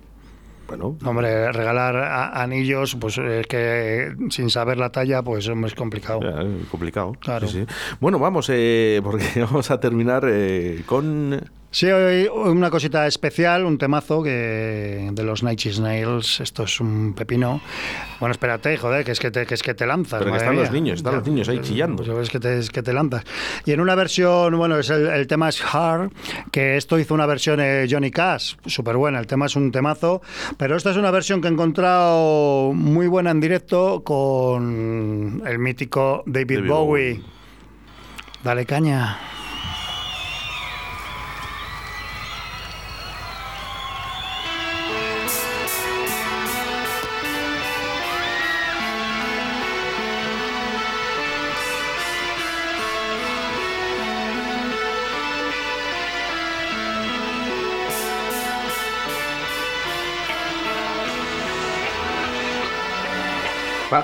no. 0.78 0.92
Bueno, 0.92 1.10
Hombre, 1.10 1.52
regalar 1.52 1.96
a- 1.98 2.42
anillos, 2.42 2.96
pues 3.00 3.18
es 3.18 3.48
que 3.48 4.14
sin 4.30 4.50
saber 4.50 4.78
la 4.78 4.90
talla, 4.92 5.22
pues 5.24 5.48
es 5.48 5.76
complicado. 5.76 6.20
ya, 6.22 6.42
eh, 6.42 6.62
complicado. 6.70 7.14
Claro. 7.20 7.48
Sí, 7.48 7.66
sí. 7.68 7.74
Bueno, 8.00 8.20
vamos, 8.20 8.50
eh, 8.52 9.00
porque 9.04 9.26
vamos 9.42 9.70
a 9.72 9.80
terminar 9.80 10.24
eh, 10.28 10.82
con... 10.86 11.42
Sí, 11.74 11.90
hoy 11.90 12.28
una 12.28 12.70
cosita 12.70 13.08
especial, 13.08 13.64
un 13.64 13.78
temazo 13.78 14.22
que 14.22 15.10
de 15.10 15.24
los 15.24 15.42
Night 15.42 15.62
Snails. 15.62 16.42
Esto 16.42 16.64
es 16.64 16.82
un 16.82 17.14
pepino. 17.14 17.62
Bueno, 18.20 18.34
espérate, 18.34 18.76
joder, 18.76 19.06
que 19.06 19.12
es 19.12 19.20
que 19.22 19.32
te, 19.32 19.46
que 19.46 19.54
es 19.54 19.64
que 19.64 19.74
te 19.74 19.86
lanzas. 19.86 20.20
Pero 20.20 20.32
que 20.34 20.38
están 20.38 20.58
los 20.58 20.70
niños, 20.70 20.98
están 20.98 21.14
Ya, 21.14 21.20
los 21.20 21.28
niños 21.30 21.48
ahí 21.48 21.60
chillando. 21.62 22.04
Pues 22.04 22.14
ves 22.18 22.30
que 22.30 22.42
te, 22.42 22.60
es 22.60 22.70
que 22.70 22.84
te 22.84 22.92
lanzas. 22.92 23.24
Y 23.66 23.72
en 23.72 23.80
una 23.80 23.96
versión, 23.96 24.58
bueno, 24.58 24.78
es 24.78 24.90
el, 24.90 25.08
el 25.08 25.28
tema 25.28 25.48
es 25.48 25.64
Hard, 25.64 26.12
que 26.52 26.76
esto 26.76 27.00
hizo 27.00 27.14
una 27.14 27.26
versión 27.26 27.62
eh, 27.62 27.88
Johnny 27.90 28.12
Cash, 28.12 28.56
súper 28.66 28.98
buena. 28.98 29.20
El 29.20 29.28
tema 29.28 29.46
es 29.46 29.56
un 29.56 29.72
temazo, 29.72 30.22
pero 30.58 30.76
esta 30.76 30.92
es 30.92 30.98
una 30.98 31.10
versión 31.10 31.40
que 31.40 31.48
he 31.48 31.52
encontrado 31.52 32.74
muy 32.74 33.08
buena 33.08 33.32
en 33.32 33.40
directo 33.40 34.04
con 34.04 35.42
el 35.48 35.58
mítico 35.58 36.24
David, 36.26 36.58
David 36.58 36.70
Bowie. 36.70 37.14
Bowie. 37.14 37.24
Dale 38.44 38.66
caña. 38.66 39.18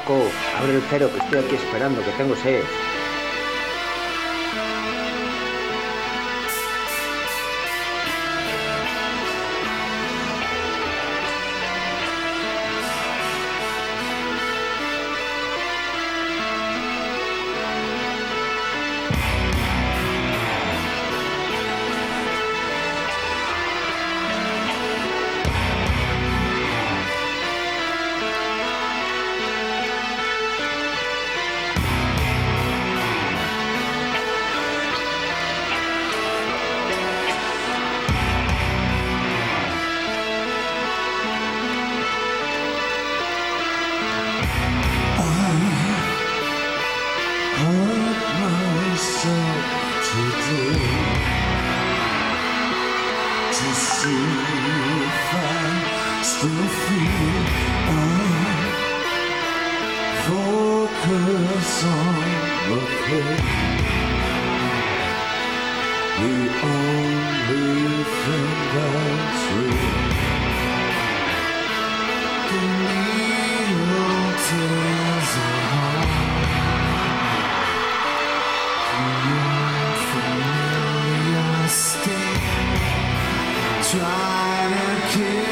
Abre 0.05 0.75
el 0.75 0.83
cero 0.89 1.09
que 1.11 1.19
estoy 1.19 1.39
aquí 1.39 1.55
esperando, 1.55 2.03
que 2.03 2.11
tengo 2.11 2.35
sed. 2.35 2.61
kiss. 85.09 85.46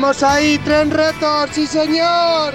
Vamos 0.00 0.22
ahí, 0.22 0.56
tren 0.64 0.90
retor, 0.90 1.50
sí 1.52 1.66
señor. 1.66 2.54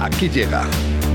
Aquí 0.00 0.28
llega 0.28 0.64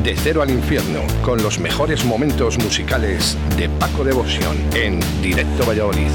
De 0.03 0.15
Cero 0.15 0.41
al 0.41 0.49
Infierno 0.49 1.01
con 1.23 1.41
los 1.43 1.59
mejores 1.59 2.03
momentos 2.03 2.57
musicales 2.57 3.37
de 3.57 3.69
Paco 3.69 4.03
Devoción 4.03 4.57
en 4.73 4.99
Directo 5.21 5.65
Valladolid. 5.67 6.09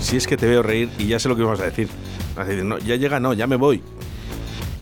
Si 0.00 0.16
es 0.16 0.26
que 0.26 0.38
te 0.38 0.46
veo 0.46 0.62
reír 0.62 0.88
y 0.98 1.06
ya 1.08 1.18
sé 1.18 1.28
lo 1.28 1.36
que 1.36 1.42
vamos 1.42 1.60
a 1.60 1.64
decir. 1.64 1.88
Vas 2.34 2.46
a 2.46 2.48
decir, 2.50 2.64
no, 2.64 2.78
ya 2.78 2.96
llega, 2.96 3.20
no, 3.20 3.34
ya 3.34 3.46
me 3.46 3.56
voy. 3.56 3.82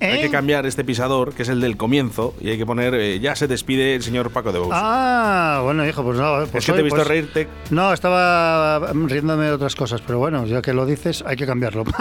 Hay 0.01 0.19
¿Eh? 0.19 0.21
que 0.21 0.31
cambiar 0.31 0.67
este 0.67 0.85
pisador, 0.85 1.33
que 1.35 1.43
es 1.43 1.49
el 1.49 1.61
del 1.61 1.77
comienzo, 1.77 2.35
y 2.41 2.51
hay 2.51 2.59
que 2.59 2.67
poner, 2.67 2.95
eh, 2.95 3.19
ya 3.21 3.35
se 3.35 3.49
despide 3.49 3.95
el 3.95 4.03
señor 4.03 4.31
Paco 4.31 4.51
de 4.51 4.55
Devoción. 4.59 4.79
Ah, 4.81 5.63
bueno, 5.65 5.85
hijo, 5.87 6.05
pues 6.05 6.19
no. 6.19 6.45
Pues 6.51 6.63
es 6.63 6.67
que 6.67 6.73
te 6.73 6.79
he 6.79 6.83
hoy, 6.83 6.85
visto 6.85 6.97
pues- 6.97 7.09
reírte. 7.09 7.49
No, 7.71 7.93
estaba 7.93 8.93
riéndome 8.93 9.47
de 9.47 9.53
otras 9.53 9.75
cosas, 9.75 10.01
pero 10.07 10.19
bueno, 10.21 10.47
ya 10.47 10.63
que 10.63 10.73
lo 10.75 10.87
dices, 10.87 11.25
hay 11.27 11.37
que 11.37 11.47
cambiarlo. 11.47 11.85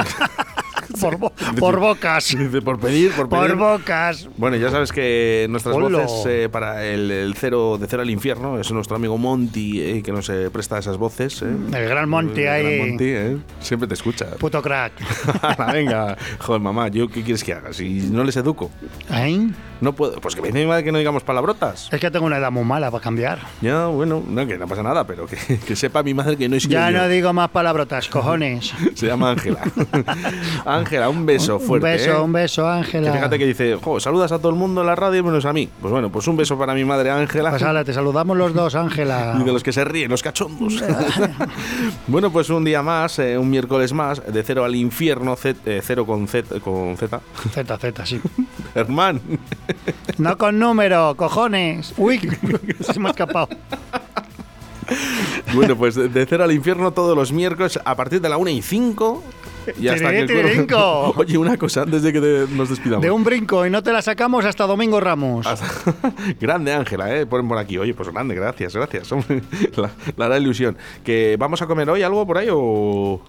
por, 1.04 1.18
bo- 1.18 1.34
por 1.60 1.80
bocas. 1.80 2.36
Por 2.64 2.80
pedir, 2.80 3.12
por 3.12 3.30
pedir. 3.30 3.48
Por 3.50 3.56
bocas. 3.56 4.28
Bueno, 4.38 4.58
ya 4.58 4.70
sabes 4.72 4.92
que 4.92 5.48
nuestras 5.50 5.76
voces 5.76 6.12
eh, 6.28 6.50
para 6.52 6.86
el, 6.86 7.12
el 7.12 7.36
cero 7.36 7.78
de 7.80 7.88
cero 7.88 8.02
al 8.02 8.10
infierno 8.10 8.60
es 8.60 8.72
nuestro 8.72 8.96
amigo 8.96 9.18
Monty 9.18 9.82
eh, 9.82 10.02
que 10.04 10.12
nos 10.12 10.30
eh, 10.30 10.50
presta 10.52 10.78
esas 10.78 10.98
voces. 10.98 11.42
El 11.42 11.88
gran 11.90 12.10
Monty 12.10 12.42
El 12.42 12.46
gran 12.46 12.66
ahí. 12.66 12.80
Monty, 12.90 13.06
eh. 13.08 13.38
Siempre 13.60 13.88
te 13.88 13.94
escucha. 13.94 14.26
Puto 14.40 14.62
crack. 14.62 14.94
Venga, 15.74 16.18
joder, 16.40 16.62
mamá, 16.62 16.88
¿yo 16.88 17.08
qué 17.08 17.22
quieres 17.24 17.44
que 17.44 17.54
haga? 17.54 17.74
Si 17.74 17.90
no 18.10 18.24
les 18.24 18.36
educo. 18.38 18.72
No 19.82 19.92
puedo. 19.94 20.14
Pues 20.22 20.34
que 20.36 20.42
me 20.42 20.48
dice 20.48 20.60
mi 20.60 20.66
madre 20.66 20.84
que 20.86 20.92
no 20.94 20.98
digamos 20.98 21.24
palabrotas. 21.24 21.90
Es 21.92 22.00
que 22.00 22.10
tengo 22.10 22.26
una 22.26 22.38
edad 22.38 22.52
muy 22.52 22.64
mala 22.64 22.90
para 22.90 23.04
cambiar. 23.04 23.40
Ya, 23.62 23.88
bueno, 23.88 24.24
no, 24.26 24.48
que 24.48 24.58
no 24.58 24.66
pasa 24.68 24.82
nada, 24.82 25.06
pero 25.06 25.26
que, 25.26 25.36
que 25.60 25.76
sepa 25.76 26.04
mi 26.04 26.14
madre 26.14 26.38
que 26.38 26.48
no 26.48 26.56
es 26.56 26.68
Ya 26.68 26.90
no 26.92 27.08
digo 27.10 27.34
más 27.34 27.50
palabrotas, 27.50 28.08
cojones. 28.08 28.74
Se 28.96 29.08
llama 29.08 29.32
Ángela. 29.32 29.60
Ángela, 30.66 30.93
un 31.10 31.26
beso 31.26 31.58
un 31.58 31.62
fuerte. 31.62 31.88
beso, 31.88 32.12
¿eh? 32.12 32.22
un 32.22 32.32
beso, 32.32 32.68
Ángela. 32.68 33.12
Que 33.12 33.18
fíjate 33.18 33.40
que 33.40 33.46
dice, 33.46 33.78
jo, 33.82 34.00
saludas 34.00 34.32
a 34.32 34.38
todo 34.40 34.50
el 34.50 34.56
mundo 34.56 34.82
en 34.82 34.88
la 34.88 34.96
radio 34.96 35.24
menos 35.24 35.46
a 35.46 35.54
mí. 35.54 35.68
Pues 35.82 35.92
bueno, 35.92 36.10
pues 36.12 36.28
un 36.28 36.38
beso 36.38 36.58
para 36.58 36.74
mi 36.74 36.86
madre 36.86 37.10
Ángela. 37.12 37.50
Pues 37.52 37.64
ala, 37.64 37.84
te 37.84 37.94
saludamos 37.94 38.38
los 38.38 38.54
dos, 38.54 38.76
Ángela. 38.76 39.38
Y 39.42 39.44
de 39.44 39.52
los 39.52 39.64
que 39.64 39.72
se 39.74 39.84
ríen, 39.84 40.10
los 40.12 40.22
cachondos. 40.24 40.84
bueno, 42.08 42.32
pues 42.32 42.50
un 42.50 42.64
día 42.64 42.82
más, 42.82 43.20
eh, 43.20 43.38
un 43.38 43.50
miércoles 43.50 43.94
más, 43.94 44.22
de 44.26 44.44
cero 44.44 44.64
al 44.64 44.76
infierno, 44.76 45.36
Z- 45.36 45.60
eh, 45.66 45.82
cero 45.84 46.06
con 46.06 46.28
Z. 46.28 46.60
Con 46.60 46.96
Z. 46.98 47.20
Z, 47.54 47.78
Z, 47.78 48.06
sí. 48.06 48.22
Herman. 48.76 49.22
No 50.18 50.38
con 50.38 50.60
número, 50.60 51.16
cojones. 51.16 51.94
Uy, 51.98 52.20
se 52.82 53.00
me 53.00 53.08
ha 53.08 53.12
escapado. 53.12 53.50
Bueno, 55.54 55.76
pues 55.76 55.96
de, 55.96 56.10
de 56.10 56.26
cero 56.26 56.44
al 56.44 56.52
infierno 56.52 56.92
todos 56.92 57.16
los 57.16 57.32
miércoles 57.32 57.80
a 57.84 57.96
partir 57.96 58.22
de 58.22 58.30
la 58.30 58.38
1 58.38 58.50
y 58.52 58.62
5. 58.62 59.24
Y 59.80 59.88
hasta 59.88 60.10
que 60.12 60.20
el 60.20 60.66
cuerpo-. 60.68 61.14
Oye, 61.18 61.38
una 61.38 61.58
cosa 61.58 61.84
antes 61.84 62.02
de 62.04 62.14
que 62.14 62.20
te- 62.22 62.48
nos 62.56 62.70
despidamos. 62.70 63.02
De 63.04 63.12
un 63.12 63.24
brinco 63.24 63.66
y 63.66 63.70
no 63.70 63.82
te 63.84 63.92
la 63.92 64.02
sacamos 64.02 64.46
hasta 64.46 64.66
Domingo 64.66 65.00
Ramos. 65.00 65.48
Grande 66.40 66.74
Ángela, 66.74 67.16
¿eh? 67.16 67.26
Ponen 67.26 67.48
por 67.48 67.58
aquí. 67.58 67.78
Oye, 67.78 67.94
pues 67.94 68.10
grande, 68.10 68.36
gracias, 68.36 68.76
gracias. 68.76 69.10
La, 69.78 69.90
la 70.18 70.26
hará 70.26 70.38
ilusión. 70.38 70.78
¿Que 71.04 71.36
vamos 71.40 71.62
a 71.62 71.68
comer 71.68 71.90
hoy 71.90 72.04
algo 72.04 72.26
por 72.28 72.38
ahí 72.38 72.48
o...? 72.52 73.22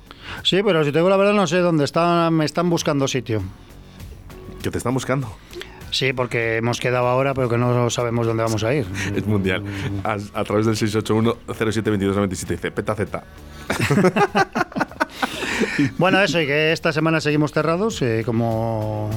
Sí, 0.43 0.63
pero 0.65 0.85
si 0.85 0.91
te 0.93 0.99
digo 0.99 1.09
la 1.11 1.17
verdad 1.17 1.35
no 1.35 1.47
sé 1.47 1.59
dónde 1.59 1.85
están, 1.85 2.33
me 2.35 2.45
están 2.45 2.71
buscando 2.71 3.07
sitio. 3.09 3.43
Que 4.63 4.71
te 4.71 4.79
están 4.79 4.95
buscando. 4.95 5.29
Sí, 5.91 6.13
porque 6.13 6.57
hemos 6.57 6.81
quedado 6.81 7.07
ahora, 7.07 7.35
pero 7.35 7.49
que 7.49 7.57
no 7.57 7.89
sabemos 7.89 8.27
dónde 8.27 8.43
vamos 8.43 8.65
a 8.65 8.75
ir. 8.75 8.85
Es 9.15 9.27
mundial. 9.27 9.63
A, 10.03 10.17
a 10.41 10.45
través 10.45 10.67
del 10.67 10.75
681-072297 10.77 12.47
dice 12.49 12.71
Peta 12.73 12.95
Z. 12.97 13.23
Bueno, 15.99 16.21
eso, 16.23 16.41
y 16.41 16.47
que 16.47 16.73
esta 16.73 16.93
semana 16.93 17.21
seguimos 17.21 17.53
cerrados, 17.53 18.01
eh, 18.03 18.23
como... 18.25 19.11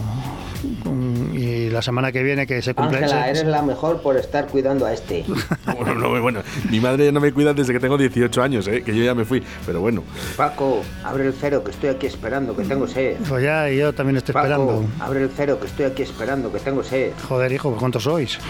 mm, 0.86 1.36
Y 1.38 1.70
la 1.70 1.82
semana 1.82 2.12
que 2.12 2.24
viene 2.24 2.47
que 2.47 2.62
se 2.62 2.74
cumple... 2.74 2.97
Ángela, 2.99 3.30
eres 3.30 3.45
la 3.45 3.62
mejor 3.62 4.01
por 4.01 4.18
estar 4.18 4.47
cuidando 4.47 4.86
a 4.86 4.93
este. 4.93 5.26
Bueno, 5.78 5.93
no, 5.95 6.22
bueno, 6.22 6.41
mi 6.72 6.80
madre 6.80 7.05
ya 7.05 7.12
no 7.12 7.20
me 7.20 7.32
cuida 7.32 7.53
desde 7.53 7.72
que 7.74 7.80
tengo 7.80 7.97
18 7.97 8.41
años, 8.41 8.68
¿eh? 8.68 8.82
que 8.84 8.95
yo 8.95 9.03
ya 9.03 9.14
me 9.14 9.26
fui. 9.26 9.43
Pero 9.66 9.80
bueno, 9.82 10.03
Paco, 10.36 10.82
abre 11.03 11.28
el 11.28 11.34
cero 11.34 11.64
que 11.64 11.72
estoy 11.72 11.89
aquí 11.89 12.08
esperando, 12.08 12.55
que 12.55 12.64
tengo 12.64 12.88
sed. 12.88 13.18
Pues 13.30 13.43
ya, 13.43 13.70
y 13.70 13.78
yo 13.78 13.93
también 13.93 14.18
estoy 14.18 14.34
Paco, 14.34 14.47
esperando. 14.47 14.86
abre 14.99 15.22
el 15.24 15.30
cero 15.36 15.60
que 15.60 15.68
estoy 15.68 15.86
aquí 15.86 16.01
esperando, 16.01 16.51
que 16.51 16.60
tengo 16.60 16.84
sed. 16.84 17.12
Joder, 17.28 17.51
hijo, 17.51 17.70
pues 17.70 17.80
¿cuántos 17.80 18.03
sois? 18.03 18.39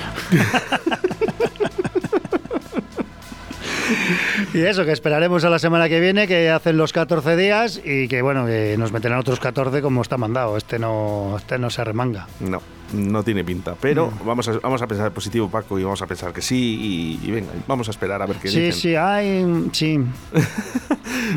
y 4.57 4.65
eso, 4.65 4.85
que 4.85 4.91
esperaremos 4.91 5.43
a 5.43 5.49
la 5.49 5.59
semana 5.59 5.87
que 5.89 5.99
viene, 5.99 6.27
que 6.27 6.49
hacen 6.49 6.77
los 6.77 6.93
14 6.93 7.35
días 7.35 7.81
y 7.83 8.07
que, 8.07 8.21
bueno, 8.21 8.45
que 8.45 8.75
nos 8.77 8.91
meterán 8.91 9.19
otros 9.19 9.39
14 9.39 9.81
como 9.81 10.01
está 10.01 10.17
mandado. 10.17 10.57
Este 10.57 10.79
no, 10.79 11.35
este 11.37 11.57
no 11.59 11.69
se 11.69 11.81
arremanga. 11.81 12.27
no, 12.39 12.61
no 12.93 13.23
tiene 13.23 13.43
pinta. 13.43 13.75
Pero 13.81 14.11
vamos, 14.25 14.47
a, 14.47 14.53
vamos 14.59 14.81
a 14.81 14.87
pensar 14.87 15.11
positivo, 15.11 15.49
Paco, 15.49 15.77
y 15.77 15.83
vamos 15.83 16.01
a 16.01 16.07
pensar 16.07 16.31
que 16.33 16.41
sí. 16.41 17.19
Y, 17.23 17.27
y 17.27 17.31
venga, 17.31 17.49
vamos 17.67 17.87
a 17.87 17.91
esperar 17.91 18.21
a 18.21 18.25
ver 18.25 18.37
qué 18.37 18.47
Sí, 18.47 18.59
dicen. 18.61 18.73
sí, 18.81 18.95
hay, 18.95 19.69
sí. 19.73 19.99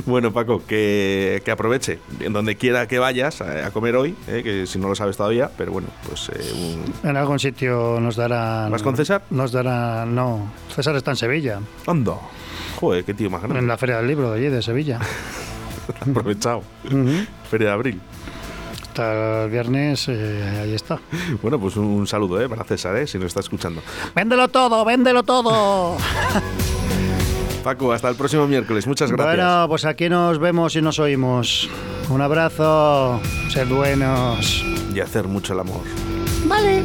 Bueno, 0.07 0.33
Paco, 0.33 0.63
que, 0.67 1.43
que 1.45 1.51
aproveche 1.51 1.99
en 2.21 2.33
donde 2.33 2.55
quiera 2.57 2.87
que 2.87 2.99
vayas 2.99 3.41
a, 3.41 3.67
a 3.67 3.71
comer 3.71 3.97
hoy, 3.97 4.15
¿eh? 4.29 4.43
que 4.45 4.67
si 4.67 4.79
no 4.79 4.89
lo 4.89 4.95
sabes 4.95 5.17
todavía, 5.17 5.51
pero 5.57 5.73
bueno, 5.73 5.89
pues 6.07 6.29
eh, 6.29 6.53
un- 6.55 7.09
En 7.09 7.17
algún 7.17 7.39
sitio 7.39 7.99
nos 8.01 8.15
darán... 8.17 8.71
¿Vas 8.71 8.83
con 8.83 8.97
César? 8.97 9.23
Nos 9.31 9.53
darán... 9.53 10.15
No, 10.15 10.53
César 10.75 10.95
está 10.97 11.11
en 11.13 11.17
Sevilla, 11.17 11.61
Anda. 11.87 12.15
Joder, 12.81 13.05
qué 13.05 13.13
tío 13.15 13.29
más 13.31 13.43
grande. 13.43 13.59
en 13.59 13.67
la 13.69 13.77
Feria 13.77 13.99
del 13.99 14.07
Libro 14.09 14.31
de 14.31 14.39
allí, 14.39 14.49
de 14.49 14.63
Sevilla. 14.63 14.99
Aprovechado. 16.01 16.63
Feria 17.51 17.69
de 17.69 17.73
abril. 17.75 18.01
Hasta 18.83 19.45
el 19.45 19.51
viernes, 19.51 20.07
eh, 20.09 20.61
ahí 20.63 20.75
está. 20.75 20.99
Bueno, 21.43 21.59
pues 21.61 21.77
un, 21.77 21.85
un 21.85 22.07
saludo 22.07 22.41
¿eh? 22.41 22.49
para 22.49 22.65
César, 22.65 22.97
¿eh? 22.97 23.07
si 23.07 23.19
nos 23.19 23.27
está 23.29 23.41
escuchando. 23.41 23.83
¡Véndelo 24.15 24.49
todo, 24.49 24.85
véndelo 24.85 25.23
todo! 25.23 25.97
Paco, 27.65 27.93
hasta 27.93 28.09
el 28.09 28.17
próximo 28.17 28.47
miércoles. 28.47 28.87
Muchas 28.87 29.11
gracias. 29.13 29.37
Bueno, 29.37 29.67
pues 29.69 29.85
aquí 29.85 30.09
nos 30.09 30.39
vemos 30.39 30.75
y 30.77 30.81
nos 30.83 30.99
oímos. 30.99 31.69
Un 32.09 32.23
abrazo, 32.23 33.21
sed 33.51 33.69
buenos. 33.69 34.65
Y 34.95 35.01
hacer 35.01 35.29
mucho 35.29 35.53
el 35.53 35.61
amor. 35.61 35.83
Vale. 36.47 36.83